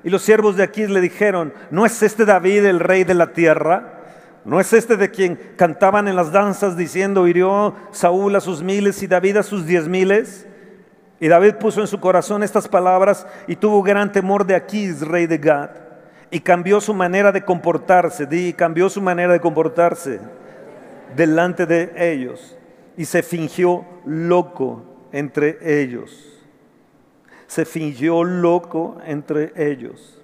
Y 0.04 0.10
los 0.10 0.22
siervos 0.22 0.56
de 0.56 0.62
Aquís 0.62 0.88
le 0.88 1.00
dijeron, 1.00 1.52
¿no 1.70 1.84
es 1.84 2.02
este 2.02 2.24
David 2.24 2.64
el 2.64 2.78
rey 2.78 3.02
de 3.02 3.14
la 3.14 3.32
tierra? 3.32 3.98
¿No 4.44 4.60
es 4.60 4.72
este 4.72 4.96
de 4.96 5.10
quien 5.10 5.38
cantaban 5.56 6.06
en 6.06 6.16
las 6.16 6.30
danzas 6.30 6.76
diciendo, 6.76 7.26
hirió 7.26 7.74
Saúl 7.90 8.34
a 8.36 8.40
sus 8.40 8.62
miles 8.62 9.02
y 9.02 9.08
David 9.08 9.38
a 9.38 9.42
sus 9.42 9.66
diez 9.66 9.88
miles? 9.88 10.46
Y 11.18 11.26
David 11.26 11.56
puso 11.56 11.80
en 11.80 11.88
su 11.88 11.98
corazón 12.00 12.42
estas 12.42 12.68
palabras 12.68 13.26
y 13.48 13.56
tuvo 13.56 13.82
gran 13.82 14.12
temor 14.12 14.46
de 14.46 14.54
Aquís, 14.54 15.02
rey 15.02 15.26
de 15.26 15.38
Gad 15.38 15.89
y 16.30 16.40
cambió 16.40 16.80
su 16.80 16.94
manera 16.94 17.32
de 17.32 17.44
comportarse, 17.44 18.26
di, 18.26 18.52
cambió 18.52 18.88
su 18.88 19.00
manera 19.02 19.32
de 19.32 19.40
comportarse 19.40 20.20
delante 21.16 21.66
de 21.66 21.92
ellos 21.96 22.56
y 22.96 23.04
se 23.04 23.22
fingió 23.22 23.84
loco 24.04 24.84
entre 25.12 25.58
ellos. 25.82 26.26
Se 27.46 27.64
fingió 27.64 28.22
loco 28.22 28.98
entre 29.04 29.52
ellos. 29.56 30.20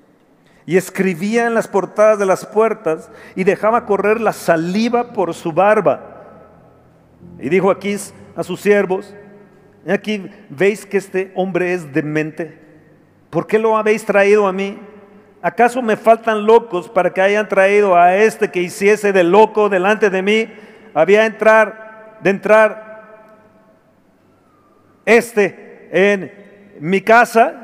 Y 0.64 0.76
escribía 0.76 1.46
en 1.46 1.54
las 1.54 1.68
portadas 1.68 2.18
de 2.18 2.26
las 2.26 2.44
puertas 2.44 3.10
y 3.34 3.44
dejaba 3.44 3.86
correr 3.86 4.20
la 4.20 4.32
saliva 4.32 5.12
por 5.12 5.34
su 5.34 5.52
barba. 5.52 6.12
Y 7.38 7.48
dijo 7.48 7.70
aquí 7.70 7.96
a 8.36 8.42
sus 8.42 8.60
siervos, 8.60 9.14
aquí 9.88 10.28
veis 10.50 10.86
que 10.86 10.98
este 10.98 11.32
hombre 11.34 11.72
es 11.72 11.92
demente. 11.92 12.58
¿Por 13.30 13.46
qué 13.46 13.58
lo 13.58 13.76
habéis 13.76 14.04
traído 14.04 14.46
a 14.46 14.52
mí? 14.52 14.78
¿Acaso 15.46 15.80
me 15.80 15.96
faltan 15.96 16.44
locos 16.44 16.88
para 16.88 17.14
que 17.14 17.20
hayan 17.20 17.48
traído 17.48 17.94
a 17.94 18.16
este 18.16 18.50
que 18.50 18.62
hiciese 18.62 19.12
de 19.12 19.22
loco 19.22 19.68
delante 19.68 20.10
de 20.10 20.20
mí? 20.20 20.52
Había 20.92 21.24
entrar, 21.24 22.18
de 22.20 22.30
entrar 22.30 23.30
este 25.04 25.88
en 25.92 26.78
mi 26.80 27.00
casa. 27.00 27.54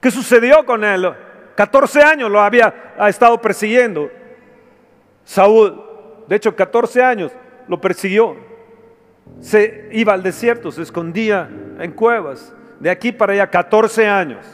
¿Qué 0.00 0.10
sucedió 0.10 0.64
con 0.64 0.82
él? 0.82 1.06
14 1.56 2.02
años 2.02 2.30
lo 2.30 2.40
había 2.40 2.94
estado 3.06 3.38
persiguiendo. 3.38 4.10
Saúl, 5.24 5.84
de 6.26 6.36
hecho 6.36 6.56
14 6.56 7.02
años 7.02 7.32
lo 7.68 7.78
persiguió. 7.82 8.34
Se 9.40 9.90
iba 9.92 10.14
al 10.14 10.22
desierto, 10.22 10.72
se 10.72 10.80
escondía 10.80 11.50
en 11.78 11.92
cuevas 11.92 12.54
de 12.80 12.90
aquí 12.90 13.12
para 13.12 13.32
allá 13.32 13.48
14 13.48 14.06
años. 14.06 14.46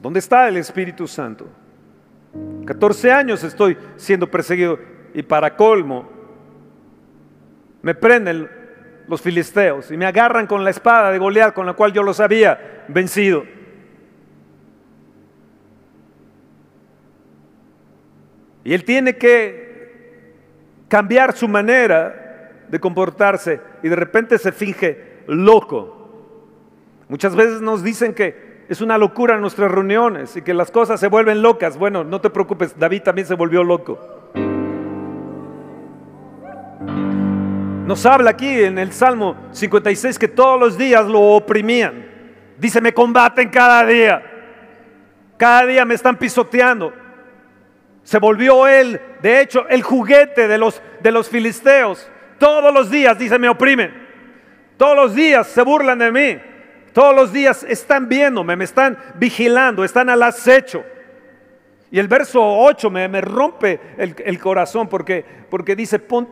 ¿Dónde 0.00 0.18
está 0.18 0.48
el 0.48 0.58
Espíritu 0.58 1.06
Santo? 1.06 1.48
14 2.66 3.10
años 3.10 3.42
estoy 3.42 3.76
siendo 3.96 4.30
perseguido 4.30 4.78
y 5.14 5.22
para 5.22 5.56
colmo 5.56 6.10
me 7.80 7.94
prenden 7.94 8.50
los 9.06 9.20
filisteos 9.22 9.90
y 9.90 9.96
me 9.96 10.06
agarran 10.06 10.46
con 10.46 10.64
la 10.64 10.70
espada 10.70 11.10
de 11.10 11.18
Goliat 11.18 11.54
con 11.54 11.66
la 11.66 11.74
cual 11.74 11.92
yo 11.92 12.02
los 12.02 12.20
había 12.20 12.84
vencido. 12.88 13.44
Y 18.64 18.72
él 18.72 18.84
tiene 18.84 19.16
que 19.16 19.63
cambiar 20.94 21.36
su 21.36 21.48
manera 21.48 22.52
de 22.68 22.78
comportarse 22.78 23.60
y 23.82 23.88
de 23.88 23.96
repente 23.96 24.38
se 24.38 24.52
finge 24.52 25.24
loco. 25.26 26.08
Muchas 27.08 27.34
veces 27.34 27.60
nos 27.60 27.82
dicen 27.82 28.14
que 28.14 28.62
es 28.68 28.80
una 28.80 28.96
locura 28.96 29.34
en 29.34 29.40
nuestras 29.40 29.72
reuniones 29.72 30.36
y 30.36 30.42
que 30.42 30.54
las 30.54 30.70
cosas 30.70 31.00
se 31.00 31.08
vuelven 31.08 31.42
locas. 31.42 31.76
Bueno, 31.76 32.04
no 32.04 32.20
te 32.20 32.30
preocupes, 32.30 32.78
David 32.78 33.02
también 33.02 33.26
se 33.26 33.34
volvió 33.34 33.64
loco. 33.64 33.98
Nos 37.88 38.06
habla 38.06 38.30
aquí 38.30 38.62
en 38.62 38.78
el 38.78 38.92
Salmo 38.92 39.34
56 39.50 40.16
que 40.16 40.28
todos 40.28 40.60
los 40.60 40.78
días 40.78 41.04
lo 41.06 41.22
oprimían. 41.22 42.06
Dice, 42.56 42.80
me 42.80 42.94
combaten 42.94 43.48
cada 43.48 43.84
día. 43.84 44.22
Cada 45.36 45.66
día 45.66 45.84
me 45.84 45.94
están 45.94 46.16
pisoteando. 46.16 47.03
Se 48.04 48.18
volvió 48.18 48.68
él, 48.68 49.00
de 49.22 49.40
hecho, 49.40 49.66
el 49.68 49.82
juguete 49.82 50.46
de 50.46 50.58
los, 50.58 50.80
de 51.00 51.10
los 51.10 51.28
filisteos. 51.28 52.08
Todos 52.38 52.72
los 52.72 52.90
días, 52.90 53.18
dice, 53.18 53.38
me 53.38 53.48
oprimen. 53.48 53.92
Todos 54.76 54.94
los 54.94 55.14
días 55.14 55.46
se 55.46 55.62
burlan 55.62 55.98
de 55.98 56.12
mí. 56.12 56.40
Todos 56.92 57.14
los 57.14 57.32
días 57.32 57.64
están 57.64 58.08
viéndome, 58.08 58.56
me 58.56 58.64
están 58.64 58.98
vigilando, 59.16 59.84
están 59.84 60.10
al 60.10 60.22
acecho. 60.22 60.84
Y 61.90 61.98
el 61.98 62.06
verso 62.06 62.40
8 62.42 62.90
me, 62.90 63.08
me 63.08 63.20
rompe 63.20 63.80
el, 63.96 64.38
corazón 64.38 64.88
porque, 64.88 65.24
porque 65.48 65.74
dice, 65.74 65.98
pon, 65.98 66.28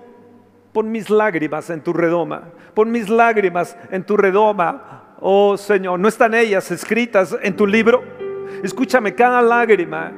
pon 0.72 0.92
mis 0.92 1.08
lágrimas 1.08 1.70
en 1.70 1.80
tu 1.80 1.92
redoma, 1.92 2.50
pon 2.74 2.90
mis 2.90 3.08
lágrimas 3.08 3.76
en 3.90 4.04
tu 4.04 4.16
redoma, 4.16 5.16
oh 5.20 5.56
Señor. 5.56 5.98
¿No 5.98 6.08
están 6.08 6.34
ellas 6.34 6.70
escritas 6.70 7.36
en 7.42 7.56
tu 7.56 7.66
libro? 7.66 8.04
Escúchame, 8.62 9.14
cada 9.14 9.40
lágrima 9.40 10.12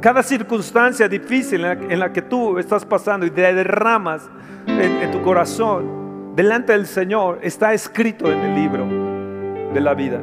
cada 0.00 0.22
circunstancia 0.22 1.08
difícil 1.08 1.64
en 1.64 1.98
la, 1.98 2.12
que 2.12 2.22
tú 2.22 2.58
estás 2.58 2.84
pasando 2.84 3.26
y 3.26 3.30
te 3.30 3.52
derramas 3.52 4.28
en, 4.66 5.10
tu 5.10 5.22
corazón 5.22 6.34
delante 6.36 6.72
del 6.72 6.86
Señor 6.86 7.40
está 7.42 7.72
escrito 7.72 8.30
en 8.30 8.38
el 8.38 8.54
libro 8.54 8.86
de 9.72 9.80
la 9.80 9.94
vida. 9.94 10.20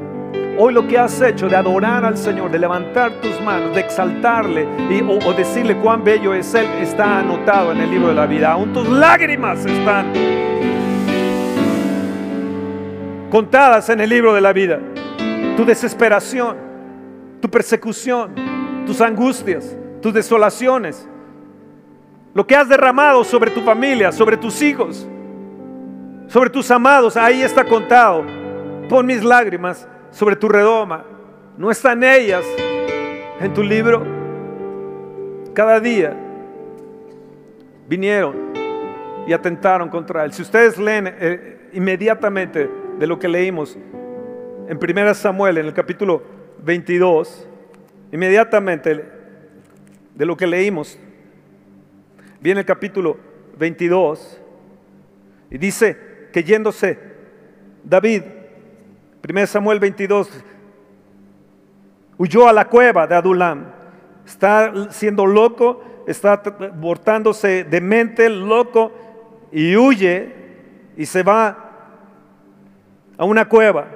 Hoy 0.58 0.74
lo 0.74 0.88
que 0.88 0.98
has 0.98 1.20
hecho 1.20 1.50
de 1.50 1.58
adorar 1.58 2.06
al 2.06 2.18
Señor, 2.18 2.50
de 2.50 2.60
levantar 2.60 3.20
tus 3.20 3.42
manos, 3.42 3.76
de 3.76 3.82
exaltarle 3.82 4.66
y, 4.90 5.02
o, 5.02 5.20
o, 5.28 5.34
decirle 5.34 5.76
cuán 5.78 6.06
bello 6.06 6.34
es 6.34 6.56
Él, 6.56 6.66
está 6.82 7.20
anotado 7.20 7.74
en 7.74 7.82
el 7.82 7.92
libro 7.92 8.08
de 8.08 8.16
la 8.16 8.26
vida. 8.26 8.54
Aún 8.54 8.72
tus 8.72 8.88
lágrimas 8.88 9.66
están 9.66 10.14
contadas 13.30 13.90
en 13.90 14.00
el 14.00 14.10
libro 14.10 14.34
de 14.34 14.40
la 14.40 14.54
vida. 14.54 14.80
Tu 15.58 15.66
desesperación, 15.66 16.56
tu 17.42 17.50
persecución, 17.50 18.55
tus 18.86 19.02
angustias, 19.02 19.76
tus 20.02 20.14
desolaciones, 20.14 21.08
lo 22.34 22.46
que 22.46 22.56
has 22.56 22.68
derramado 22.68 23.24
sobre 23.24 23.52
tu 23.52 23.62
familia, 23.62 24.12
sobre 24.12 24.38
tus 24.38 24.62
hijos, 24.62 25.08
sobre 26.28 26.50
tus 26.50 26.70
amados, 26.72 27.16
ahí 27.16 27.42
está 27.42 27.64
contado. 27.64 28.24
Pon 28.90 29.06
mis 29.06 29.24
lágrimas 29.24 29.88
sobre 30.12 30.36
tu 30.36 30.48
redoma. 30.50 31.04
¿No 31.58 31.72
están 31.72 32.04
ellas 32.04 32.44
en 33.40 33.54
tu 33.54 33.64
libro? 33.64 34.06
Cada 35.54 35.80
día 35.80 36.14
vinieron 37.88 38.36
y 39.28 39.34
atentaron 39.34 39.90
contra 39.90 40.26
él. 40.26 40.34
Si 40.34 40.42
ustedes 40.42 40.78
leen 40.78 41.08
eh, 41.08 41.70
inmediatamente 41.74 42.70
de 43.00 43.08
lo 43.08 43.18
que 43.18 43.28
leímos 43.28 43.78
en 44.68 44.78
1 44.78 45.14
Samuel, 45.14 45.58
en 45.58 45.68
el 45.68 45.74
capítulo 45.74 46.22
22, 46.64 47.48
Inmediatamente 48.12 49.06
de 50.14 50.26
lo 50.26 50.38
que 50.38 50.48
leímos, 50.48 50.98
viene 52.40 52.62
el 52.62 52.66
capítulo 52.66 53.18
22 53.58 54.42
y 55.50 55.58
dice 55.58 56.30
que 56.32 56.44
yéndose 56.44 57.00
David, 57.84 58.24
1 59.28 59.48
Samuel 59.48 59.80
22, 59.80 60.30
huyó 62.18 62.48
a 62.48 62.54
la 62.54 62.68
cueva 62.68 63.08
de 63.08 63.16
Adulam. 63.16 63.66
Está 64.26 64.92
siendo 64.92 65.26
loco, 65.26 65.84
está 66.08 66.42
portándose 66.42 67.64
de 67.64 67.82
mente 67.82 68.30
loco 68.30 68.92
y 69.52 69.76
huye 69.76 70.34
y 70.98 71.06
se 71.06 71.24
va 71.24 71.58
a 73.18 73.26
una 73.26 73.48
cueva. 73.48 73.88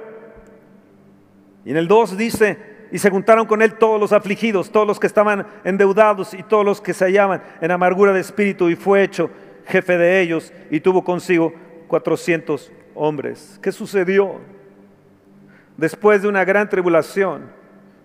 Y 1.64 1.70
en 1.70 1.76
el 1.76 1.88
2 1.88 2.16
dice, 2.16 2.69
y 2.92 2.98
se 2.98 3.10
juntaron 3.10 3.46
con 3.46 3.62
él 3.62 3.74
todos 3.74 4.00
los 4.00 4.12
afligidos, 4.12 4.70
todos 4.70 4.86
los 4.86 4.98
que 4.98 5.06
estaban 5.06 5.46
endeudados 5.64 6.34
y 6.34 6.42
todos 6.42 6.64
los 6.64 6.80
que 6.80 6.92
se 6.92 7.04
hallaban 7.04 7.42
en 7.60 7.70
amargura 7.70 8.12
de 8.12 8.20
espíritu 8.20 8.68
y 8.68 8.76
fue 8.76 9.02
hecho 9.02 9.30
jefe 9.66 9.96
de 9.96 10.20
ellos 10.20 10.52
y 10.70 10.80
tuvo 10.80 11.04
consigo 11.04 11.52
400 11.88 12.72
hombres. 12.94 13.58
¿Qué 13.62 13.72
sucedió? 13.72 14.40
Después 15.76 16.22
de 16.22 16.28
una 16.28 16.44
gran 16.44 16.68
tribulación, 16.68 17.50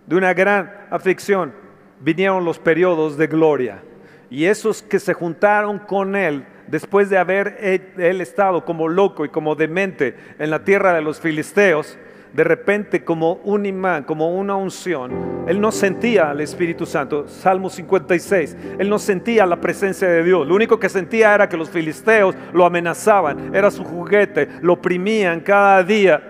de 0.05 0.15
una 0.15 0.33
gran 0.33 0.71
aflicción, 0.89 1.53
vinieron 1.99 2.45
los 2.45 2.59
periodos 2.59 3.17
de 3.17 3.27
gloria. 3.27 3.83
Y 4.29 4.45
esos 4.45 4.81
que 4.81 4.99
se 4.99 5.13
juntaron 5.13 5.79
con 5.79 6.15
él, 6.15 6.45
después 6.67 7.09
de 7.09 7.17
haber 7.17 7.57
él 7.97 8.21
estado 8.21 8.65
como 8.65 8.87
loco 8.87 9.25
y 9.25 9.29
como 9.29 9.55
demente 9.55 10.15
en 10.39 10.49
la 10.49 10.63
tierra 10.63 10.93
de 10.93 11.01
los 11.01 11.19
filisteos, 11.19 11.97
de 12.35 12.43
repente 12.43 13.05
como 13.05 13.35
un 13.45 13.65
imán, 13.65 14.03
como 14.03 14.35
una 14.35 14.57
unción. 14.57 15.45
Él 15.47 15.61
no 15.61 15.71
sentía 15.71 16.31
al 16.31 16.41
Espíritu 16.41 16.85
Santo. 16.85 17.29
Salmo 17.29 17.69
56. 17.69 18.57
Él 18.77 18.89
no 18.89 18.99
sentía 18.99 19.45
la 19.45 19.61
presencia 19.61 20.09
de 20.09 20.21
Dios. 20.21 20.45
Lo 20.45 20.53
único 20.53 20.77
que 20.77 20.89
sentía 20.89 21.33
era 21.33 21.47
que 21.47 21.55
los 21.55 21.69
filisteos 21.69 22.35
lo 22.51 22.65
amenazaban. 22.65 23.55
Era 23.55 23.71
su 23.71 23.85
juguete. 23.85 24.49
Lo 24.61 24.73
oprimían 24.73 25.39
cada 25.39 25.81
día. 25.81 26.21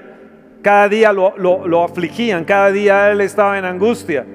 Cada 0.61 0.87
día 0.87 1.11
lo, 1.11 1.83
afligían. 1.83 2.45
Cada 2.45 2.71
día 2.71 3.09
él 3.09 3.21
estaba 3.21 3.57
en 3.57 3.65
angustia. 3.65 4.27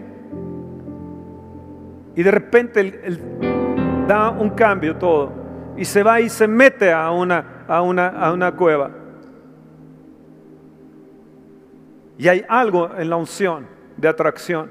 Y 2.17 2.23
de 2.25 2.31
repente 2.33 2.81
él, 2.81 3.21
da 4.09 4.31
un 4.31 4.51
cambio 4.51 4.97
todo. 4.97 5.33
Y 5.77 5.85
se 5.85 6.03
va 6.03 6.21
y 6.21 6.29
se 6.29 6.49
mete 6.49 6.91
a 6.91 7.13
una, 7.13 7.65
a 7.69 7.81
una, 7.81 8.09
a 8.09 8.33
una 8.33 8.51
cueva. 8.57 9.00
Y 12.21 12.29
hay 12.29 12.45
algo 12.51 12.91
en 12.99 13.09
la 13.09 13.17
unción 13.17 13.67
de 13.97 14.07
atracción. 14.07 14.71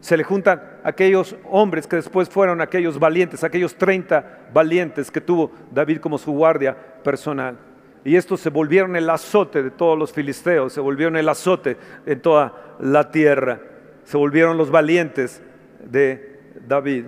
Se 0.00 0.14
le 0.14 0.24
juntan 0.24 0.62
aquellos 0.84 1.34
hombres 1.50 1.86
que 1.86 1.96
después 1.96 2.28
fueron 2.28 2.60
aquellos 2.60 2.98
valientes, 2.98 3.42
aquellos 3.42 3.74
30 3.76 4.50
valientes 4.52 5.10
que 5.10 5.22
tuvo 5.22 5.50
David 5.70 6.00
como 6.00 6.18
su 6.18 6.32
guardia 6.32 6.76
personal. 7.02 7.56
Y 8.04 8.14
estos 8.14 8.40
se 8.40 8.50
volvieron 8.50 8.94
el 8.94 9.08
azote 9.08 9.62
de 9.62 9.70
todos 9.70 9.98
los 9.98 10.12
filisteos, 10.12 10.74
se 10.74 10.82
volvieron 10.82 11.16
el 11.16 11.30
azote 11.30 11.78
en 12.04 12.20
toda 12.20 12.76
la 12.78 13.10
tierra, 13.10 13.58
se 14.04 14.18
volvieron 14.18 14.58
los 14.58 14.70
valientes 14.70 15.42
de 15.82 16.40
David. 16.68 17.06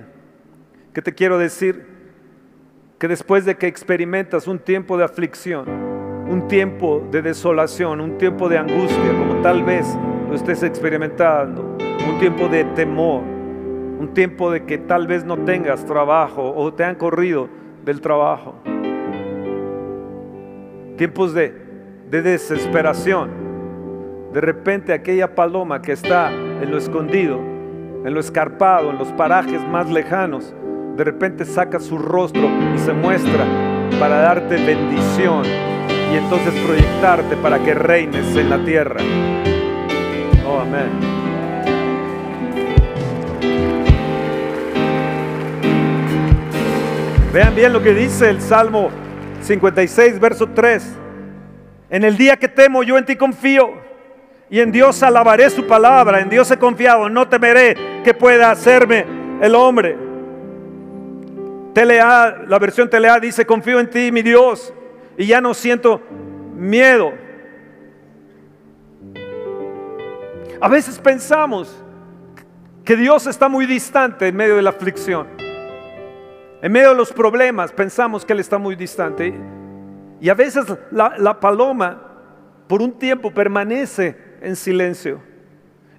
¿Qué 0.94 1.02
te 1.02 1.14
quiero 1.14 1.36
decir? 1.36 1.84
Que 2.98 3.06
después 3.06 3.44
de 3.44 3.56
que 3.56 3.66
experimentas 3.66 4.46
un 4.46 4.58
tiempo 4.58 4.96
de 4.96 5.04
aflicción, 5.04 5.83
un 6.28 6.48
tiempo 6.48 7.02
de 7.10 7.22
desolación, 7.22 8.00
un 8.00 8.18
tiempo 8.18 8.48
de 8.48 8.58
angustia, 8.58 9.12
como 9.18 9.42
tal 9.42 9.62
vez 9.62 9.86
lo 10.28 10.34
estés 10.34 10.62
experimentando, 10.62 11.76
un 12.08 12.18
tiempo 12.18 12.48
de 12.48 12.64
temor, 12.64 13.22
un 13.22 14.10
tiempo 14.14 14.50
de 14.50 14.64
que 14.64 14.78
tal 14.78 15.06
vez 15.06 15.24
no 15.24 15.38
tengas 15.38 15.84
trabajo 15.84 16.54
o 16.56 16.72
te 16.72 16.84
han 16.84 16.94
corrido 16.96 17.48
del 17.84 18.00
trabajo, 18.00 18.54
tiempos 20.96 21.34
de, 21.34 21.54
de 22.10 22.22
desesperación. 22.22 23.44
De 24.32 24.40
repente 24.40 24.92
aquella 24.92 25.34
paloma 25.34 25.80
que 25.80 25.92
está 25.92 26.32
en 26.32 26.70
lo 26.70 26.78
escondido, 26.78 27.38
en 28.04 28.12
lo 28.12 28.20
escarpado, 28.20 28.90
en 28.90 28.98
los 28.98 29.12
parajes 29.12 29.60
más 29.68 29.90
lejanos, 29.90 30.54
de 30.96 31.04
repente 31.04 31.44
saca 31.44 31.78
su 31.80 31.98
rostro 31.98 32.48
y 32.74 32.78
se 32.78 32.92
muestra 32.92 33.44
para 33.98 34.18
darte 34.18 34.56
bendición 34.56 35.44
y 36.14 36.16
entonces 36.16 36.54
proyectarte 36.64 37.36
para 37.38 37.58
que 37.58 37.74
reines 37.74 38.36
en 38.36 38.48
la 38.48 38.64
tierra. 38.64 39.00
Oh, 40.46 40.60
amén. 40.60 40.90
Vean 47.32 47.54
bien 47.56 47.72
lo 47.72 47.82
que 47.82 47.92
dice 47.92 48.30
el 48.30 48.40
Salmo 48.40 48.90
56, 49.42 50.20
verso 50.20 50.48
3. 50.54 50.96
En 51.90 52.04
el 52.04 52.16
día 52.16 52.36
que 52.36 52.46
temo, 52.46 52.84
yo 52.84 52.96
en 52.96 53.04
ti 53.04 53.16
confío. 53.16 53.72
Y 54.48 54.60
en 54.60 54.70
Dios 54.70 55.02
alabaré 55.02 55.50
su 55.50 55.66
palabra. 55.66 56.20
En 56.20 56.28
Dios 56.28 56.48
he 56.52 56.56
confiado. 56.56 57.08
No 57.08 57.28
temeré 57.28 57.76
que 58.04 58.14
pueda 58.14 58.52
hacerme 58.52 59.04
el 59.40 59.56
hombre. 59.56 59.96
Telea, 61.72 62.36
la 62.46 62.58
versión 62.60 62.88
Telea 62.88 63.18
dice, 63.18 63.44
confío 63.44 63.80
en 63.80 63.90
ti, 63.90 64.12
mi 64.12 64.22
Dios 64.22 64.72
y 65.16 65.26
ya 65.26 65.40
no 65.40 65.54
siento 65.54 66.00
miedo. 66.54 67.12
A 70.60 70.68
veces 70.68 70.98
pensamos 70.98 71.84
que 72.84 72.96
Dios 72.96 73.26
está 73.26 73.48
muy 73.48 73.66
distante 73.66 74.28
en 74.28 74.36
medio 74.36 74.56
de 74.56 74.62
la 74.62 74.70
aflicción. 74.70 75.26
En 76.62 76.72
medio 76.72 76.90
de 76.90 76.94
los 76.94 77.12
problemas 77.12 77.72
pensamos 77.72 78.24
que 78.24 78.32
Él 78.32 78.40
está 78.40 78.58
muy 78.58 78.74
distante. 78.74 79.34
Y 80.20 80.28
a 80.30 80.34
veces 80.34 80.64
la, 80.90 81.38
paloma 81.40 82.00
por 82.66 82.80
un 82.80 82.98
tiempo 82.98 83.30
permanece 83.30 84.16
en 84.40 84.56
silencio. 84.56 85.20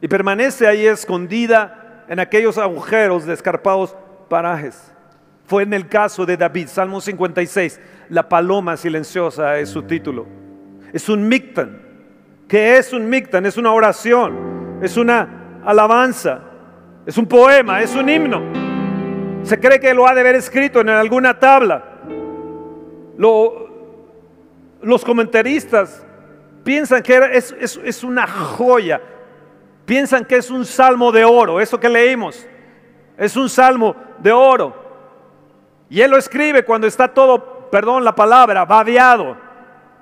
Y 0.02 0.08
permanece 0.08 0.68
ahí 0.68 0.88
escondida 0.88 2.06
en 2.08 2.20
aquellos 2.20 2.58
agujeros 2.58 3.26
de 3.26 3.34
escarpados 3.34 3.96
parajes. 4.30 4.95
Fue 5.48 5.64
en 5.64 5.74
el 5.74 5.88
caso 5.88 6.26
de 6.26 6.38
David, 6.38 6.68
Salmo 6.68 7.00
56. 7.00 7.80
La 8.10 8.28
paloma 8.28 8.78
silenciosa 8.78 9.60
es 9.60 9.70
su 9.70 9.84
título. 9.84 10.26
Es 10.92 11.08
un 11.08 11.28
mictan. 11.28 11.82
¿Qué 12.48 12.78
es 12.78 12.94
un 12.94 13.08
mictan? 13.08 13.46
Es 13.46 13.58
una 13.58 13.72
oración, 13.72 14.80
es 14.82 14.98
una 14.98 15.62
alabanza, 15.64 16.42
es 17.06 17.18
un 17.18 17.28
poema, 17.28 17.82
es 17.82 17.96
un 17.96 18.10
himno. 18.10 18.42
Se 19.44 19.60
cree 19.60 19.80
que 19.80 19.94
lo 19.94 20.08
ha 20.08 20.14
de 20.14 20.22
haber 20.22 20.36
escrito 20.36 20.82
en 20.82 20.90
alguna 20.90 21.38
tabla. 21.40 21.84
los 23.18 25.04
comentaristas 25.04 26.06
piensan 26.64 27.02
que 27.02 27.20
es, 27.34 27.56
es 27.60 28.04
una 28.04 28.28
joya, 28.28 29.02
piensan 29.86 30.26
que 30.26 30.38
es 30.38 30.50
un 30.50 30.66
salmo 30.66 31.12
de 31.12 31.24
oro, 31.24 31.60
eso 31.60 31.80
que 31.80 31.90
leímos, 31.90 32.48
es 33.18 33.36
un 33.36 33.50
salmo 33.50 33.96
de 34.20 34.32
oro. 34.32 34.85
Y 35.90 36.02
él 36.02 36.12
lo 36.12 36.18
escribe 36.18 36.66
cuando 36.66 36.88
está 36.88 37.08
todo 37.08 37.70
perdón 37.70 38.04
la 38.04 38.16
palabra, 38.16 38.66
babeado. 38.66 39.38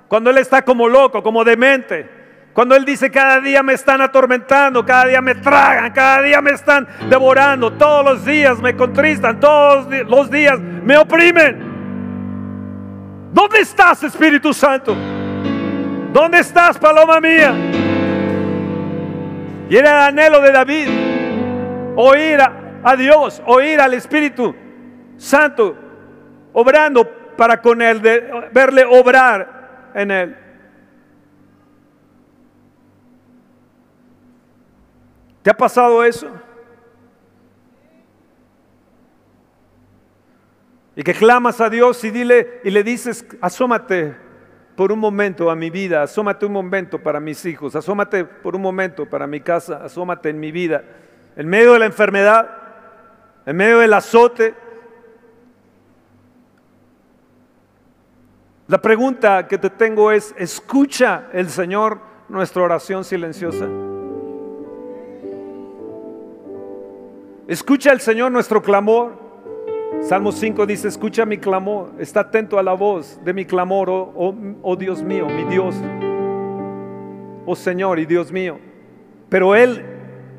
Cuando 0.08 0.30
él 0.30 0.38
está 0.38 0.62
como 0.62 0.88
loco, 0.88 1.22
como 1.22 1.44
demente. 1.44 2.08
Cuando 2.52 2.76
él 2.76 2.84
dice, 2.84 3.10
cada 3.10 3.40
día 3.40 3.64
me 3.64 3.72
están 3.72 4.00
atormentando, 4.00 4.86
cada 4.86 5.06
día 5.06 5.20
me 5.20 5.34
tragan, 5.34 5.92
cada 5.92 6.22
día 6.22 6.40
me 6.40 6.52
están 6.52 6.86
devorando, 7.10 7.72
todos 7.72 8.04
los 8.04 8.24
días 8.24 8.60
me 8.60 8.76
contristan, 8.76 9.40
todos 9.40 9.88
los 10.06 10.30
días 10.30 10.60
me 10.60 10.96
oprimen. 10.96 11.74
¿Dónde 13.32 13.58
estás, 13.58 14.04
Espíritu 14.04 14.54
Santo? 14.54 14.94
¿Dónde 16.12 16.38
estás, 16.38 16.78
paloma 16.78 17.20
mía? 17.20 17.52
Y 19.68 19.76
era 19.76 19.90
el 19.90 20.08
anhelo 20.10 20.40
de 20.40 20.52
David, 20.52 20.88
oír 21.96 22.40
a, 22.40 22.52
a 22.84 22.94
Dios, 22.94 23.42
oír 23.46 23.80
al 23.80 23.94
Espíritu 23.94 24.54
Santo, 25.24 25.74
obrando 26.52 27.08
para 27.34 27.62
con 27.62 27.80
él, 27.80 28.02
de 28.02 28.50
verle 28.52 28.84
obrar 28.84 29.90
en 29.94 30.10
él. 30.10 30.36
¿Te 35.42 35.50
ha 35.50 35.56
pasado 35.56 36.04
eso? 36.04 36.30
Y 40.94 41.02
que 41.02 41.14
clamas 41.14 41.58
a 41.62 41.70
Dios 41.70 42.04
y 42.04 42.10
dile 42.10 42.60
y 42.62 42.70
le 42.70 42.82
dices, 42.84 43.26
asómate 43.40 44.14
por 44.76 44.92
un 44.92 44.98
momento 44.98 45.50
a 45.50 45.56
mi 45.56 45.70
vida, 45.70 46.02
asómate 46.02 46.44
un 46.44 46.52
momento 46.52 47.02
para 47.02 47.18
mis 47.18 47.46
hijos, 47.46 47.74
asómate 47.74 48.26
por 48.26 48.54
un 48.54 48.60
momento 48.60 49.06
para 49.06 49.26
mi 49.26 49.40
casa, 49.40 49.80
asómate 49.84 50.28
en 50.28 50.38
mi 50.38 50.52
vida, 50.52 50.84
en 51.34 51.48
medio 51.48 51.72
de 51.72 51.78
la 51.78 51.86
enfermedad, 51.86 52.50
en 53.46 53.56
medio 53.56 53.78
del 53.78 53.94
azote, 53.94 54.54
La 58.66 58.80
pregunta 58.80 59.46
que 59.46 59.58
te 59.58 59.68
tengo 59.68 60.10
es, 60.10 60.34
¿escucha 60.38 61.28
el 61.34 61.50
Señor 61.50 62.00
nuestra 62.30 62.62
oración 62.62 63.04
silenciosa? 63.04 63.68
¿Escucha 67.46 67.92
el 67.92 68.00
Señor 68.00 68.32
nuestro 68.32 68.62
clamor? 68.62 69.22
Salmo 70.00 70.32
5 70.32 70.64
dice, 70.64 70.88
escucha 70.88 71.26
mi 71.26 71.36
clamor, 71.36 71.92
está 71.98 72.20
atento 72.20 72.58
a 72.58 72.62
la 72.62 72.72
voz 72.72 73.20
de 73.22 73.34
mi 73.34 73.44
clamor, 73.44 73.90
oh, 73.90 74.12
oh, 74.14 74.34
oh 74.62 74.76
Dios 74.76 75.02
mío, 75.02 75.26
mi 75.26 75.44
Dios, 75.44 75.74
oh 77.44 77.54
Señor 77.54 77.98
y 77.98 78.06
Dios 78.06 78.32
mío. 78.32 78.58
Pero 79.28 79.54
Él 79.54 79.93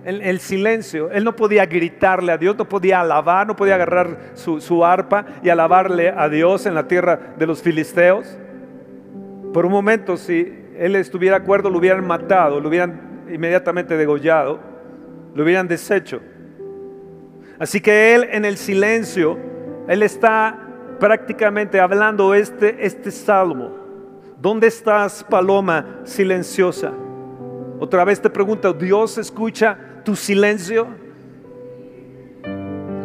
el, 0.05 0.21
el, 0.21 0.39
silencio. 0.39 1.11
Él 1.11 1.23
no 1.23 1.35
podía 1.35 1.65
gritarle 1.65 2.31
a 2.31 2.37
Dios, 2.37 2.55
no 2.55 2.69
podía 2.69 3.01
alabar, 3.01 3.47
no 3.47 3.55
podía 3.55 3.75
agarrar 3.75 4.31
su, 4.35 4.85
arpa 4.85 5.25
y 5.43 5.49
alabarle 5.49 6.09
a 6.09 6.29
Dios 6.29 6.65
en 6.65 6.75
la 6.75 6.87
tierra 6.87 7.33
de 7.37 7.47
los 7.47 7.61
filisteos. 7.61 8.37
Por 9.51 9.65
un 9.65 9.71
momento, 9.71 10.15
si 10.15 10.53
él 10.77 10.95
estuviera 10.95 11.37
de 11.37 11.43
acuerdo, 11.43 11.69
lo 11.69 11.79
hubieran 11.79 12.05
matado, 12.05 12.59
lo 12.59 12.69
hubieran 12.69 13.25
inmediatamente 13.31 13.97
degollado. 13.97 14.59
lo 15.33 15.43
hubieran 15.43 15.67
deshecho. 15.67 16.21
Así 17.59 17.81
que 17.81 18.15
él 18.15 18.27
en 18.31 18.45
el 18.45 18.57
silencio, 18.57 19.37
él 19.87 20.03
está 20.03 20.57
prácticamente 20.99 21.79
hablando 21.79 22.33
este, 22.33 22.85
este 22.85 23.11
salmo. 23.11 23.71
¿Dónde 24.39 24.67
estás, 24.67 25.23
paloma 25.23 26.01
silenciosa? 26.03 26.93
Otra 27.79 28.05
vez 28.05 28.21
te 28.21 28.29
pregunto, 28.29 28.73
¿Dios 28.73 29.17
escucha 29.17 29.77
tu 30.05 30.15
silencio? 30.15 30.87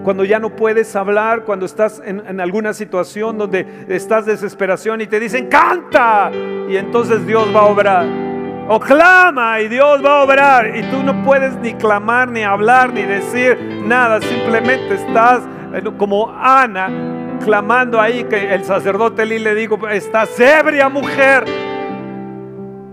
Cuando 0.05 0.25
ya 0.25 0.39
no 0.39 0.55
puedes 0.55 0.95
hablar, 0.95 1.45
cuando 1.45 1.67
estás 1.67 2.01
en, 2.05 2.41
alguna 2.41 2.73
situación 2.73 3.37
donde 3.37 3.67
estás 3.89 4.25
desesperación 4.25 5.01
y 5.01 5.09
te 5.09 5.19
dicen, 5.19 5.49
canta, 5.49 6.31
y 6.69 6.77
entonces 6.77 7.27
Dios 7.27 7.49
va 7.55 7.61
a 7.61 7.67
obrar. 7.67 8.07
O 8.69 8.79
clama 8.79 9.61
y 9.61 9.69
Dios 9.69 10.01
va 10.05 10.21
a 10.21 10.23
obrar. 10.23 10.77
Y 10.77 10.83
tú 10.85 11.03
no 11.03 11.25
puedes 11.25 11.57
ni 11.57 11.75
clamar, 11.75 12.31
ni 12.31 12.45
hablar, 12.45 12.93
ni 12.93 13.03
decir 13.03 13.59
nada. 13.85 14.21
Simplemente 14.21 14.95
estás 14.95 15.43
eh, 15.75 15.83
como 15.99 16.31
Ana 16.31 16.89
clamando 17.45 18.01
ahí 18.01 18.25
que 18.25 18.55
el 18.55 18.65
sacerdote 18.65 19.27
le 19.27 19.55
dijo, 19.55 19.89
estás 19.89 20.39
ebria 20.39 20.89
mujer. 20.89 21.45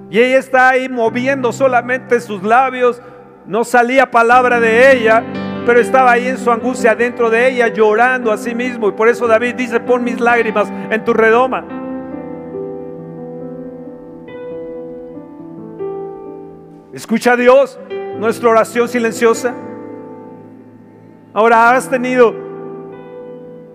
Y 0.10 0.20
ella 0.20 0.40
está 0.40 0.70
ahí 0.70 0.90
moviendo 0.90 1.52
solamente 1.52 2.20
sus 2.22 2.42
labios. 2.42 3.02
No 3.48 3.64
salía 3.64 4.12
palabra 4.12 4.60
de 4.60 4.92
ella, 4.92 5.24
pero 5.66 5.80
estaba 5.80 6.12
ahí 6.12 6.28
en 6.28 6.38
su 6.38 6.52
angustia 6.52 6.96
dentro 6.96 7.30
de 7.30 7.50
ella, 7.50 7.70
llorando 7.70 8.32
a 8.32 8.38
sí 8.38 8.54
mismo. 8.54 8.90
Y 8.90 8.92
por 8.92 9.08
eso 9.08 9.26
David 9.26 9.56
dice, 9.56 9.80
pon 9.80 10.04
mis 10.04 10.20
lágrimas 10.20 10.70
en 10.92 11.04
tu 11.06 11.14
redoma. 11.14 11.66
Escucha 16.92 17.34
a 17.34 17.38
Dios 17.38 17.80
nuestra 18.20 18.50
oración 18.50 18.90
silenciosa. 18.90 19.54
Ahora 21.34 21.72
has 21.72 21.90
tenido 21.90 22.34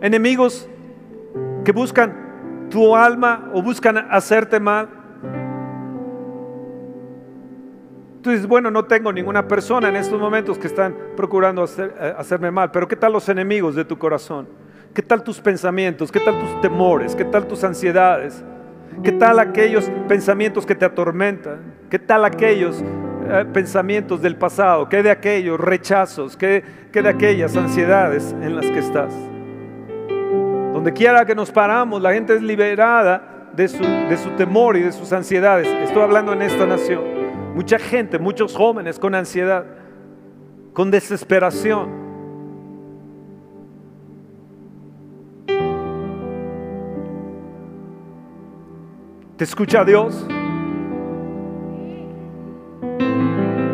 enemigos 0.02 0.68
que 1.64 1.72
buscan 1.72 2.68
tu 2.68 2.94
alma 2.94 3.50
o 3.54 3.62
buscan 3.62 3.96
hacerte 4.10 4.60
mal. 4.60 5.01
Tú 8.22 8.30
dices, 8.30 8.46
bueno, 8.46 8.70
no 8.70 8.84
tengo 8.84 9.12
ninguna 9.12 9.48
persona 9.48 9.88
en 9.88 9.96
estos 9.96 10.20
momentos 10.20 10.56
que 10.56 10.68
están 10.68 10.96
procurando 11.16 11.64
eh, 11.64 12.14
hacerme 12.16 12.52
mal, 12.52 12.70
pero 12.70 12.86
¿qué 12.86 12.94
tal 12.94 13.12
los 13.12 13.28
enemigos 13.28 13.74
de 13.74 13.84
tu 13.84 13.98
corazón? 13.98 14.48
¿Qué 14.94 15.02
tal 15.02 15.24
tus 15.24 15.40
pensamientos? 15.40 16.12
¿Qué 16.12 16.20
tal 16.20 16.38
tus 16.38 16.60
temores? 16.60 17.16
¿Qué 17.16 17.24
tal 17.24 17.48
tus 17.48 17.64
ansiedades? 17.64 18.44
¿Qué 19.02 19.10
tal 19.10 19.40
aquellos 19.40 19.90
pensamientos 20.06 20.64
que 20.64 20.76
te 20.76 20.84
atormentan? 20.84 21.74
¿Qué 21.90 21.98
tal 21.98 22.24
aquellos 22.24 22.80
eh, 23.24 23.44
pensamientos 23.52 24.20
del 24.20 24.36
pasado, 24.36 24.88
que 24.88 25.02
de 25.02 25.10
aquellos 25.10 25.58
rechazos, 25.58 26.36
que, 26.36 26.62
de 26.92 27.08
aquellas 27.08 27.56
ansiedades 27.56 28.34
en 28.42 28.54
las 28.56 28.66
que 28.66 28.78
estás. 28.78 29.14
Donde 30.72 30.92
quiera 30.92 31.24
que 31.24 31.34
nos 31.34 31.50
paramos, 31.50 32.02
la 32.02 32.12
gente 32.12 32.34
es 32.34 32.42
liberada 32.42 33.48
de 33.54 33.68
su, 33.68 33.82
de 33.82 34.16
su 34.16 34.30
temor 34.30 34.76
y 34.76 34.82
de 34.82 34.92
sus 34.92 35.12
ansiedades. 35.12 35.66
Estoy 35.66 36.02
hablando 36.02 36.32
en 36.32 36.42
esta 36.42 36.66
nación. 36.66 37.11
Mucha 37.54 37.78
gente, 37.78 38.18
muchos 38.18 38.56
jóvenes 38.56 38.98
con 38.98 39.14
ansiedad, 39.14 39.66
con 40.72 40.90
desesperación. 40.90 42.02
¿Te 49.36 49.44
escucha 49.44 49.84
Dios? 49.84 50.26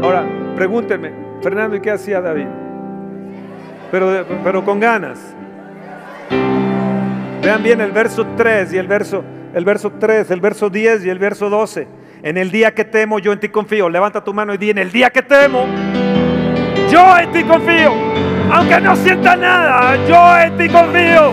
Ahora, 0.03 0.27
pregúntenme, 0.57 1.13
Fernando, 1.41 1.77
¿y 1.77 1.81
qué 1.81 1.93
hacía 1.93 2.21
David? 2.21 2.47
Pero, 3.93 4.25
pero 4.43 4.65
con 4.65 4.81
ganas. 4.81 5.35
Vean 7.43 7.63
bien 7.63 7.81
el 7.81 7.93
verso 7.93 8.27
3 8.37 8.73
y 8.73 8.79
el 8.79 8.89
verso, 8.89 9.23
el 9.55 9.65
verso 9.65 9.93
3, 9.99 10.31
el 10.33 10.41
verso 10.41 10.69
10 10.69 11.05
y 11.07 11.11
el 11.11 11.19
verso 11.19 11.49
12. 11.49 11.98
En 12.23 12.37
el 12.37 12.51
día 12.51 12.75
que 12.75 12.85
temo, 12.85 13.19
yo 13.19 13.33
en 13.33 13.41
ti 13.41 13.49
confío. 13.49 13.89
Levanta 13.89 14.23
tu 14.23 14.35
mano 14.35 14.55
y 14.55 14.59
di, 14.59 14.71
en 14.71 14.79
el 14.79 14.91
día 14.91 15.11
que 15.11 15.23
temo, 15.23 15.67
yo 16.91 17.19
en 17.19 17.33
ti 17.33 17.45
confío. 17.45 17.93
Aunque 18.51 18.81
no 18.81 18.97
sienta 18.97 19.37
nada, 19.37 19.97
yo 20.07 20.39
en 20.39 20.57
ti 20.57 20.69
confío. 20.69 21.33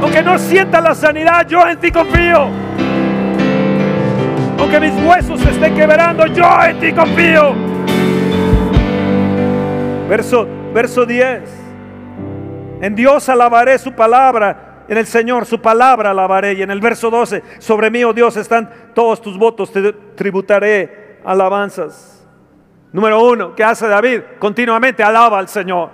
Aunque 0.00 0.22
no 0.22 0.38
sienta 0.38 0.80
la 0.80 0.94
sanidad, 0.94 1.46
yo 1.46 1.66
en 1.68 1.78
ti 1.78 1.90
confío 1.90 2.50
aunque 4.62 4.78
mis 4.78 5.04
huesos 5.04 5.44
estén 5.44 5.74
quebrando, 5.74 6.24
yo 6.26 6.46
en 6.64 6.78
ti 6.78 6.92
confío. 6.92 7.52
Verso, 10.08 10.46
verso 10.72 11.04
10. 11.04 11.42
En 12.80 12.94
Dios 12.94 13.28
alabaré 13.28 13.76
su 13.78 13.92
palabra, 13.92 14.71
en 14.88 14.98
el 14.98 15.06
Señor 15.06 15.46
su 15.46 15.60
palabra 15.60 16.10
alabaré. 16.10 16.54
Y 16.54 16.62
en 16.62 16.70
el 16.70 16.80
verso 16.80 17.10
12, 17.10 17.42
sobre 17.58 17.90
mí, 17.90 18.04
oh 18.04 18.12
Dios, 18.12 18.36
están 18.36 18.70
todos 18.94 19.20
tus 19.20 19.38
votos, 19.38 19.72
te 19.72 19.92
tributaré 19.92 21.18
alabanzas. 21.24 22.26
Número 22.92 23.22
uno, 23.24 23.54
¿qué 23.54 23.64
hace 23.64 23.88
David? 23.88 24.20
Continuamente 24.38 25.02
alaba 25.02 25.38
al 25.38 25.48
Señor, 25.48 25.90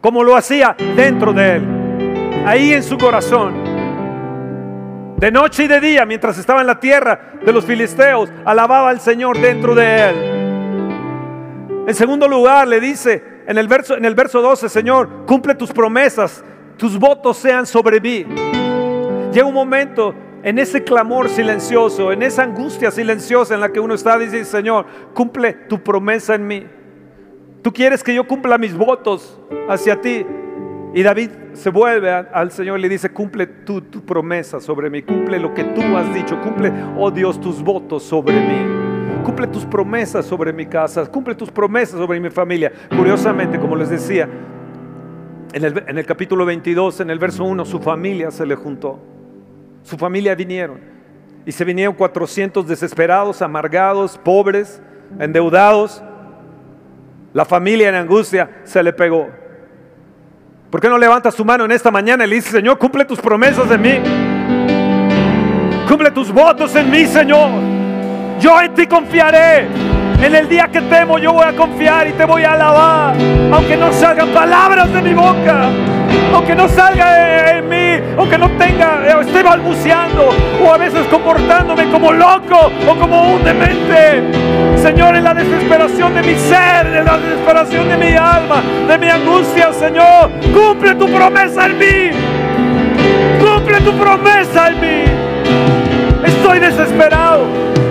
como 0.00 0.22
lo 0.22 0.36
hacía 0.36 0.76
dentro 0.94 1.32
de 1.32 1.56
él, 1.56 2.44
ahí 2.46 2.74
en 2.74 2.82
su 2.82 2.98
corazón 2.98 3.76
de 5.16 5.30
noche 5.30 5.64
y 5.64 5.68
de 5.68 5.80
día, 5.80 6.04
mientras 6.04 6.36
estaba 6.36 6.60
en 6.60 6.66
la 6.66 6.78
tierra 6.78 7.32
de 7.42 7.50
los 7.50 7.64
filisteos, 7.64 8.30
alababa 8.44 8.90
al 8.90 9.00
Señor 9.00 9.38
dentro 9.40 9.74
de 9.74 10.10
él. 10.10 10.16
En 11.88 11.94
segundo 11.94 12.28
lugar, 12.28 12.68
le 12.68 12.80
dice 12.80 13.36
en 13.46 13.56
el 13.56 13.66
verso, 13.66 13.96
en 13.96 14.04
el 14.04 14.14
verso 14.14 14.42
12, 14.42 14.68
Señor, 14.68 15.24
cumple 15.24 15.54
tus 15.54 15.72
promesas, 15.72 16.44
tus 16.76 16.98
votos 16.98 17.36
sean 17.36 17.66
sobre 17.66 18.00
mí. 18.00 18.24
Llega 19.32 19.46
un 19.46 19.54
momento 19.54 20.14
en 20.42 20.58
ese 20.58 20.84
clamor 20.84 21.28
silencioso, 21.28 22.12
en 22.12 22.22
esa 22.22 22.44
angustia 22.44 22.90
silenciosa 22.90 23.54
en 23.54 23.60
la 23.60 23.72
que 23.72 23.80
uno 23.80 23.94
está, 23.94 24.18
dice, 24.18 24.44
Señor, 24.44 24.86
cumple 25.12 25.52
tu 25.52 25.82
promesa 25.82 26.34
en 26.34 26.46
mí. 26.46 26.66
Tú 27.62 27.72
quieres 27.72 28.04
que 28.04 28.14
yo 28.14 28.26
cumpla 28.26 28.58
mis 28.58 28.76
votos 28.76 29.40
hacia 29.68 30.00
ti. 30.00 30.24
Y 30.94 31.02
David 31.02 31.30
se 31.52 31.68
vuelve 31.68 32.10
al 32.10 32.52
Señor 32.52 32.78
y 32.78 32.82
le 32.82 32.88
dice, 32.88 33.10
cumple 33.10 33.46
tu, 33.46 33.82
promesa 34.06 34.60
sobre 34.60 34.88
mí, 34.88 35.02
cumple 35.02 35.38
lo 35.38 35.52
que 35.52 35.64
tú 35.64 35.82
has 35.96 36.14
dicho, 36.14 36.40
cumple, 36.40 36.72
oh 36.96 37.10
Dios, 37.10 37.40
tus 37.40 37.60
votos 37.62 38.02
sobre 38.04 38.34
mí. 38.34 39.22
Cumple 39.24 39.48
tus 39.48 39.66
promesas 39.66 40.24
sobre 40.24 40.52
mi 40.52 40.66
casa, 40.66 41.04
cumple 41.06 41.34
tus 41.34 41.50
promesas 41.50 41.98
sobre 41.98 42.20
mi 42.20 42.30
familia. 42.30 42.72
Curiosamente, 42.96 43.58
como 43.58 43.74
les 43.74 43.90
decía, 43.90 44.28
en 45.56 45.96
el, 45.96 46.04
capítulo 46.04 46.44
22, 46.44 47.00
en 47.00 47.08
el 47.08 47.18
verso 47.18 47.42
1, 47.42 47.64
su 47.64 47.80
familia 47.80 48.30
se 48.30 48.44
le 48.44 48.56
juntó. 48.56 48.98
Su 49.82 49.96
familia 49.96 50.34
vinieron. 50.34 50.78
Y 51.46 51.52
se 51.52 51.64
vinieron 51.64 51.94
400 51.94 52.68
desesperados, 52.68 53.40
amargados, 53.40 54.18
pobres, 54.18 54.82
endeudados. 55.18 56.02
La 57.32 57.46
familia 57.46 57.88
en 57.88 57.94
angustia 57.94 58.50
se 58.64 58.82
le 58.82 58.92
pegó. 58.92 59.30
¿Por 60.68 60.78
qué 60.78 60.90
no 60.90 60.98
levantas 60.98 61.34
tu 61.34 61.42
mano 61.42 61.64
en 61.64 61.72
esta 61.72 61.90
mañana 61.90 62.26
y 62.26 62.28
le 62.28 62.36
dices, 62.36 62.52
Señor, 62.52 62.76
cumple 62.76 63.06
tus 63.06 63.18
promesas 63.18 63.70
en 63.70 63.80
mí? 63.80 63.94
Cumple 65.88 66.10
tus 66.10 66.30
votos 66.30 66.76
en 66.76 66.90
mí, 66.90 67.06
Señor. 67.06 67.48
Yo 68.40 68.60
en 68.60 68.74
ti 68.74 68.86
confiaré. 68.86 69.85
En 70.22 70.34
el 70.34 70.48
día 70.48 70.68
que 70.68 70.80
temo 70.80 71.18
yo 71.18 71.32
voy 71.32 71.44
a 71.44 71.52
confiar 71.52 72.08
y 72.08 72.12
te 72.12 72.24
voy 72.24 72.42
a 72.42 72.52
alabar. 72.52 73.14
Aunque 73.52 73.76
no 73.76 73.92
salgan 73.92 74.28
palabras 74.30 74.92
de 74.92 75.02
mi 75.02 75.14
boca. 75.14 75.68
Aunque 76.32 76.54
no 76.54 76.68
salga 76.68 77.58
en 77.58 77.68
mí. 77.68 78.04
Aunque 78.16 78.38
no 78.38 78.50
tenga, 78.52 79.02
o 79.16 79.20
esté 79.20 79.42
balbuceando. 79.42 80.30
O 80.64 80.72
a 80.72 80.78
veces 80.78 81.06
comportándome 81.08 81.90
como 81.90 82.12
loco 82.12 82.72
o 82.88 82.94
como 82.96 83.34
un 83.34 83.44
demente. 83.44 84.24
Señor, 84.82 85.16
en 85.16 85.24
la 85.24 85.34
desesperación 85.34 86.14
de 86.14 86.22
mi 86.22 86.34
ser, 86.34 86.86
en 86.86 87.04
la 87.04 87.18
desesperación 87.18 87.88
de 87.88 87.96
mi 87.96 88.16
alma, 88.16 88.62
de 88.88 88.98
mi 88.98 89.08
angustia, 89.08 89.72
Señor, 89.72 90.30
cumple 90.54 90.94
tu 90.94 91.08
promesa 91.08 91.66
en 91.66 91.78
mí. 91.78 92.10
Cumple 93.38 93.80
tu 93.80 93.92
promesa 93.92 94.68
en 94.68 94.80
mí. 94.80 95.04
Estoy 96.24 96.58
desesperado. 96.58 97.85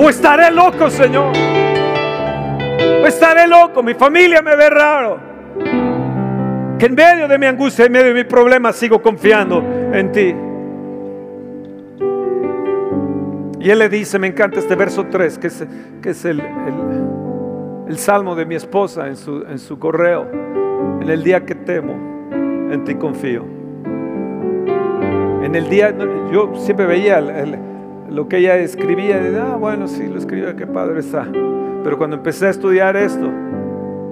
O 0.00 0.08
estaré 0.08 0.50
loco, 0.52 0.88
Señor. 0.90 1.32
O 3.02 3.06
estaré 3.06 3.48
loco. 3.48 3.82
Mi 3.82 3.94
familia 3.94 4.40
me 4.42 4.54
ve 4.54 4.70
raro. 4.70 5.18
Que 6.78 6.86
en 6.86 6.94
medio 6.94 7.26
de 7.26 7.36
mi 7.36 7.46
angustia, 7.46 7.86
en 7.86 7.92
medio 7.92 8.06
de 8.06 8.14
mi 8.14 8.24
problema, 8.24 8.72
sigo 8.72 9.02
confiando 9.02 9.60
en 9.92 10.12
ti. 10.12 10.34
Y 13.60 13.70
él 13.70 13.80
le 13.80 13.88
dice, 13.88 14.20
me 14.20 14.28
encanta 14.28 14.60
este 14.60 14.76
verso 14.76 15.06
3, 15.10 15.38
que 15.38 15.48
es, 15.48 16.24
el, 16.24 16.40
el, 17.88 17.98
salmo 17.98 18.36
de 18.36 18.46
mi 18.46 18.54
esposa 18.54 19.08
en 19.08 19.16
su, 19.16 19.78
correo. 19.80 20.28
En 21.00 21.10
el 21.10 21.24
día 21.24 21.44
que 21.44 21.56
temo, 21.56 21.94
en 22.70 22.84
ti 22.84 22.94
confío. 22.94 23.44
En 25.42 25.56
el 25.56 25.68
día, 25.68 25.92
yo 26.30 26.52
siempre 26.54 26.86
veía 26.86 27.18
lo 28.10 28.28
que 28.28 28.38
ella 28.38 28.56
escribía, 28.56 29.18
de, 29.18 29.38
ah, 29.38 29.56
bueno, 29.56 29.86
sí, 29.88 30.06
lo 30.06 30.18
escribe, 30.18 30.54
qué 30.56 30.66
padre 30.66 31.00
está. 31.00 31.26
Pero 31.84 31.98
cuando 31.98 32.16
empecé 32.16 32.46
a 32.46 32.50
estudiar 32.50 32.96
esto, 32.96 33.30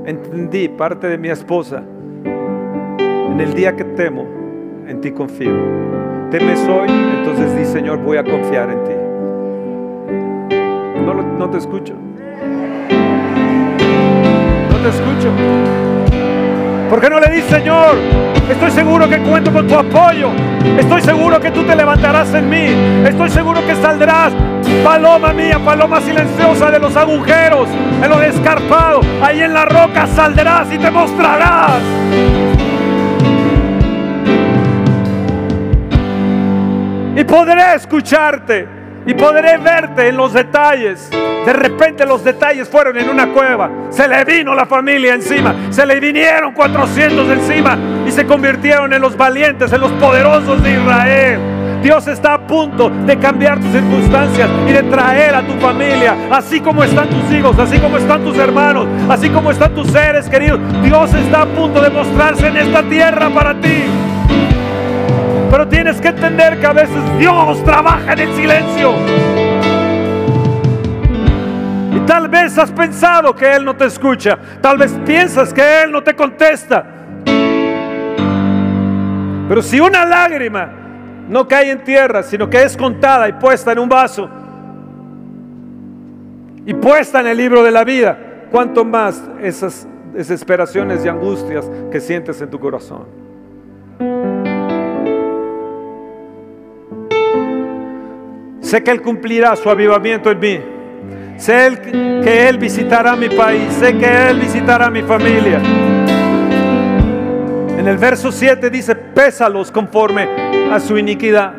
entendí 0.05 0.68
parte 0.68 1.09
de 1.09 1.18
mi 1.18 1.28
esposa. 1.28 1.82
En 2.24 3.40
el 3.40 3.55
día 3.55 3.74
que 3.76 3.84
temo, 3.84 4.26
en 4.86 5.01
ti 5.01 5.11
confío. 5.11 5.53
Temes 6.30 6.66
hoy, 6.68 6.88
entonces 7.18 7.57
di, 7.57 7.64
Señor, 7.64 7.99
voy 7.99 8.16
a 8.16 8.24
confiar 8.24 8.70
en 8.70 8.84
ti. 8.84 8.92
No, 11.05 11.14
no 11.14 11.51
te 11.51 11.59
escucho. 11.59 11.94
No 14.70 14.78
te 14.78 14.88
escucho. 14.88 15.86
¿Por 16.89 17.01
qué 17.01 17.11
no 17.11 17.18
le 17.18 17.28
dices, 17.30 17.51
Señor? 17.51 17.97
Estoy 18.49 18.70
seguro 18.70 19.09
que 19.09 19.18
cuento 19.18 19.53
con 19.53 19.66
tu 19.66 19.74
apoyo. 19.74 20.30
Estoy 20.78 21.03
seguro 21.03 21.41
que 21.41 21.51
tú 21.51 21.64
te 21.64 21.74
levantarás 21.74 22.32
en 22.32 22.49
mí. 22.49 23.05
Estoy 23.05 23.28
seguro 23.30 23.61
que 23.66 23.74
saldrás, 23.74 24.32
paloma 24.84 25.32
mía, 25.32 25.59
paloma 25.64 26.01
silenciosa 26.01 26.70
de 26.70 26.78
los 26.78 26.97
agujeros, 26.97 27.68
en 28.03 28.09
lo 28.09 28.18
descarpado. 28.18 29.01
Ahí 29.20 29.41
en 29.41 29.53
la 29.53 29.64
roca 29.64 30.07
saldrás 30.07 30.72
y 30.72 30.78
te 30.78 30.91
mostrarás. 30.91 31.80
Y 37.16 37.24
podré 37.24 37.74
escucharte 37.74 38.76
y 39.07 39.14
podré 39.14 39.57
verte 39.59 40.09
en 40.09 40.16
los 40.16 40.32
detalles. 40.32 41.09
De 41.11 41.52
repente 41.52 42.04
los 42.04 42.24
detalles 42.24 42.68
fueron 42.68 42.98
en 42.98 43.09
una 43.09 43.32
cueva. 43.32 43.70
Se 43.90 44.09
le 44.09 44.24
vino 44.24 44.52
la 44.54 44.66
familia 44.66 45.14
encima. 45.14 45.54
Se 45.70 45.86
le 45.86 46.00
vinieron 46.00 46.52
400 46.52 47.30
encima 47.30 47.78
y 48.07 48.11
se 48.11 48.26
convirtieron 48.26 48.92
en 48.92 49.00
los 49.00 49.16
valientes, 49.16 49.72
en 49.72 49.80
los 49.80 49.92
poderosos 49.92 50.61
de 50.62 50.72
Israel. 50.72 51.40
Dios 51.82 52.09
está 52.09 52.34
a 52.34 52.46
punto 52.46 52.90
de 52.90 53.16
cambiar 53.16 53.61
tus 53.61 53.70
circunstancias 53.70 54.50
y 54.68 54.72
de 54.72 54.82
traer 54.82 55.36
a 55.36 55.42
tu 55.42 55.52
familia, 55.61 56.16
así 56.32 56.61
como 56.61 56.82
están 56.82 57.09
tus 57.09 57.32
hijos, 57.32 57.57
así 57.61 57.78
como 57.78 57.98
están 57.98 58.24
tus 58.24 58.36
hermanos, 58.38 58.88
así 59.09 59.30
como 59.30 59.52
están 59.52 59.72
tus 59.72 59.86
seres 59.92 60.28
queridos. 60.28 60.59
Dios 60.82 61.14
está 61.14 61.42
a 61.42 61.46
punto 61.46 61.80
de 61.80 61.90
mostrarse 61.90 62.48
en 62.48 62.57
esta 62.57 62.82
tierra 62.82 63.30
para 63.30 63.54
ti. 63.61 63.84
Pero 65.51 65.68
tienes 65.68 66.01
que 66.01 66.09
entender 66.09 66.59
que 66.61 66.66
a 66.66 66.72
veces 66.72 67.18
Dios 67.18 67.62
trabaja 67.64 68.12
en 68.12 68.18
el 68.18 68.34
silencio. 68.34 68.94
Y 71.94 72.01
tal 72.01 72.28
vez 72.28 72.59
has 72.59 72.70
pensado 72.70 73.34
que 73.34 73.55
Él 73.55 73.64
no 73.64 73.76
te 73.76 73.86
escucha. 73.86 74.38
Tal 74.61 74.76
vez 74.78 74.92
piensas 75.07 75.53
que 75.53 75.82
Él 75.82 75.92
no 75.92 76.03
te 76.03 76.14
contesta. 76.14 76.84
Pero 79.49 79.62
si 79.62 79.80
una 79.80 80.05
lágrima 80.05 80.70
no 81.28 81.47
cae 81.47 81.70
en 81.70 81.84
tierra, 81.84 82.22
sino 82.22 82.51
que 82.51 82.62
es 82.62 82.76
contada 82.76 83.28
y 83.28 83.32
puesta 83.32 83.72
en 83.72 83.78
un 83.78 83.88
vaso 83.88 84.28
y 86.64 86.74
puesta 86.74 87.20
en 87.20 87.28
el 87.28 87.36
libro 87.36 87.62
de 87.62 87.70
la 87.70 87.84
vida, 87.84 88.18
¿cuánto 88.51 88.84
más 88.84 89.22
esas 89.40 89.86
desesperaciones 90.12 91.05
y 91.05 91.09
angustias 91.09 91.70
que 91.92 92.01
sientes 92.01 92.40
en 92.40 92.51
tu 92.51 92.59
corazón? 92.59 93.05
Sé 98.67 98.83
que 98.83 98.91
Él 98.91 99.01
cumplirá 99.01 99.55
su 99.55 99.71
avivamiento 99.71 100.29
en 100.29 100.41
mí. 100.41 100.61
Sé 101.37 101.79
que 102.25 102.49
Él 102.49 102.59
visitará 102.59 103.14
mi 103.14 103.29
país. 103.29 103.73
Sé 103.75 103.97
que 103.97 104.29
Él 104.29 104.41
visitará 104.41 104.91
mi 104.91 105.03
familia. 105.03 105.61
En 107.79 107.87
el 107.87 107.97
verso 107.97 108.33
7 108.33 108.69
dice, 108.69 108.97
pésalos 108.97 109.71
conforme 109.71 110.29
a 110.73 110.81
su 110.81 110.99
iniquidad. 110.99 111.55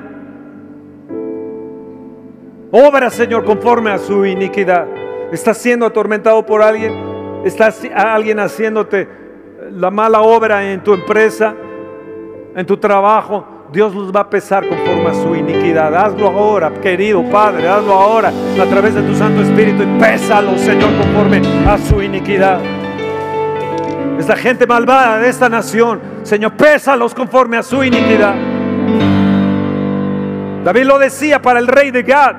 Obra, 2.71 3.09
Señor, 3.09 3.45
conforme 3.45 3.89
a 3.91 3.99
su 3.99 4.25
iniquidad. 4.25 4.85
¿Estás 5.31 5.59
siendo 5.59 5.85
atormentado 5.85 6.45
por 6.45 6.61
alguien? 6.61 6.93
¿Estás 7.45 7.87
alguien 7.95 8.37
haciéndote 8.41 9.07
la 9.71 9.89
mala 9.89 10.23
obra 10.23 10.73
en 10.73 10.83
tu 10.83 10.93
empresa, 10.93 11.55
en 12.53 12.65
tu 12.65 12.75
trabajo? 12.75 13.56
Dios 13.71 13.93
los 13.93 14.15
va 14.15 14.21
a 14.21 14.29
pesar 14.29 14.65
conforme 14.67 15.09
a 15.09 15.13
su 15.13 15.35
iniquidad. 15.35 15.93
Hazlo 15.93 16.27
ahora, 16.27 16.71
querido 16.81 17.23
Padre, 17.29 17.67
hazlo 17.67 17.93
ahora 17.93 18.29
a 18.29 18.65
través 18.65 18.95
de 18.95 19.01
tu 19.01 19.13
Santo 19.13 19.41
Espíritu 19.41 19.83
y 19.83 19.99
pésalo, 19.99 20.57
Señor, 20.57 20.89
conforme 20.97 21.41
a 21.67 21.77
su 21.77 22.01
iniquidad. 22.01 22.61
Esta 24.17 24.35
gente 24.35 24.65
malvada 24.65 25.19
de 25.19 25.29
esta 25.29 25.49
nación, 25.49 25.99
Señor, 26.23 26.53
pésalos 26.53 27.13
conforme 27.13 27.57
a 27.57 27.63
su 27.63 27.83
iniquidad. 27.83 28.35
David 30.63 30.83
lo 30.83 30.97
decía 30.97 31.41
para 31.41 31.59
el 31.59 31.67
rey 31.67 31.91
de 31.91 32.03
Gad 32.03 32.35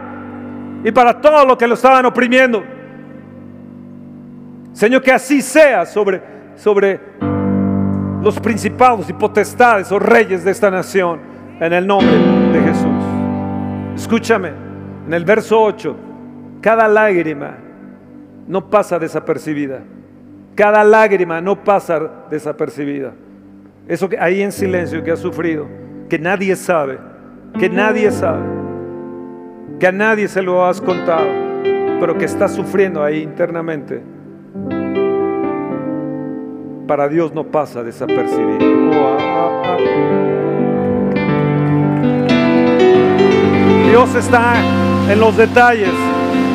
y 0.83 0.91
para 0.93 1.21
todos 1.21 1.47
los 1.47 1.57
que 1.57 1.67
lo 1.67 1.75
estaban 1.75 2.07
oprimiendo. 2.07 2.65
Señor, 4.73 5.03
que 5.03 5.13
así 5.13 5.43
sea 5.43 5.85
sobre, 5.87 6.23
sobre 6.57 7.01
los 8.23 8.41
principados 8.41 9.09
y 9.09 9.13
potestades 9.13 9.91
o 9.93 9.99
reyes 9.99 10.45
de 10.45 10.51
esta 10.51 10.71
nación 10.71 11.21
en 11.61 11.73
el 11.73 11.87
nombre 11.87 12.17
de 12.53 12.61
Jesús. 12.61 13.05
Escúchame, 13.95 14.53
en 15.07 15.15
el 15.15 15.25
verso 15.25 15.61
8, 15.61 15.97
cada 16.61 16.89
lágrima 16.89 17.57
no 18.47 18.69
pasa 18.69 18.99
desapercibida. 18.99 19.81
Cada 20.55 20.83
lágrima 20.83 21.41
no 21.41 21.63
pasa 21.63 22.01
desapercibida. 22.31 23.13
Eso 23.87 24.09
que 24.09 24.19
ahí 24.19 24.43
en 24.43 24.53
silencio 24.53 25.03
que 25.05 25.13
has 25.13 25.21
sufrido, 25.21 25.67
que 26.09 26.19
nadie 26.19 26.57
sabe, 26.57 26.99
que 27.59 27.71
nadie 27.71 28.11
sabe, 28.11 28.43
que 29.79 29.87
a 29.87 29.93
nadie 29.93 30.29
se 30.29 30.43
lo 30.43 30.67
has 30.67 30.81
contado, 30.81 31.29
pero 32.01 32.19
que 32.19 32.25
estás 32.25 32.55
sufriendo 32.55 33.03
ahí 33.03 33.23
internamente 33.23 34.03
para 36.89 37.07
Dios 37.07 37.35
no 37.35 37.45
pasa 37.45 37.85
desapercibido. 37.85 38.59
Dios 43.89 44.15
está 44.15 44.55
en 45.09 45.21
los 45.21 45.37
detalles. 45.37 45.93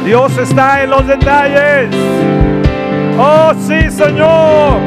Dios 0.03 0.37
está 0.37 0.83
en 0.83 0.89
los 0.89 1.07
detalles. 1.07 1.95
Oh 3.17 3.53
sí, 3.59 3.89
Señor. 3.91 4.79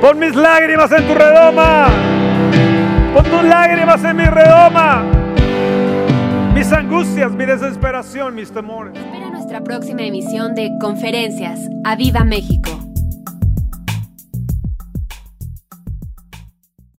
Pon 0.00 0.18
mis 0.18 0.34
lágrimas 0.34 0.90
en 0.90 1.06
tu 1.06 1.14
redoma. 1.14 1.88
Pon 3.14 3.24
tus 3.24 3.44
lágrimas 3.44 4.02
en 4.02 4.16
mi 4.16 4.24
redoma. 4.24 5.04
Mis 6.54 6.72
angustias, 6.72 7.32
mi 7.32 7.44
desesperación, 7.44 8.34
mis 8.34 8.50
temores. 8.50 8.94
Espera 8.96 9.30
nuestra 9.30 9.60
próxima 9.60 10.02
emisión 10.02 10.54
de 10.54 10.70
Conferencias. 10.80 11.60
¡A 11.84 11.96
Viva 11.96 12.24
México! 12.24 12.77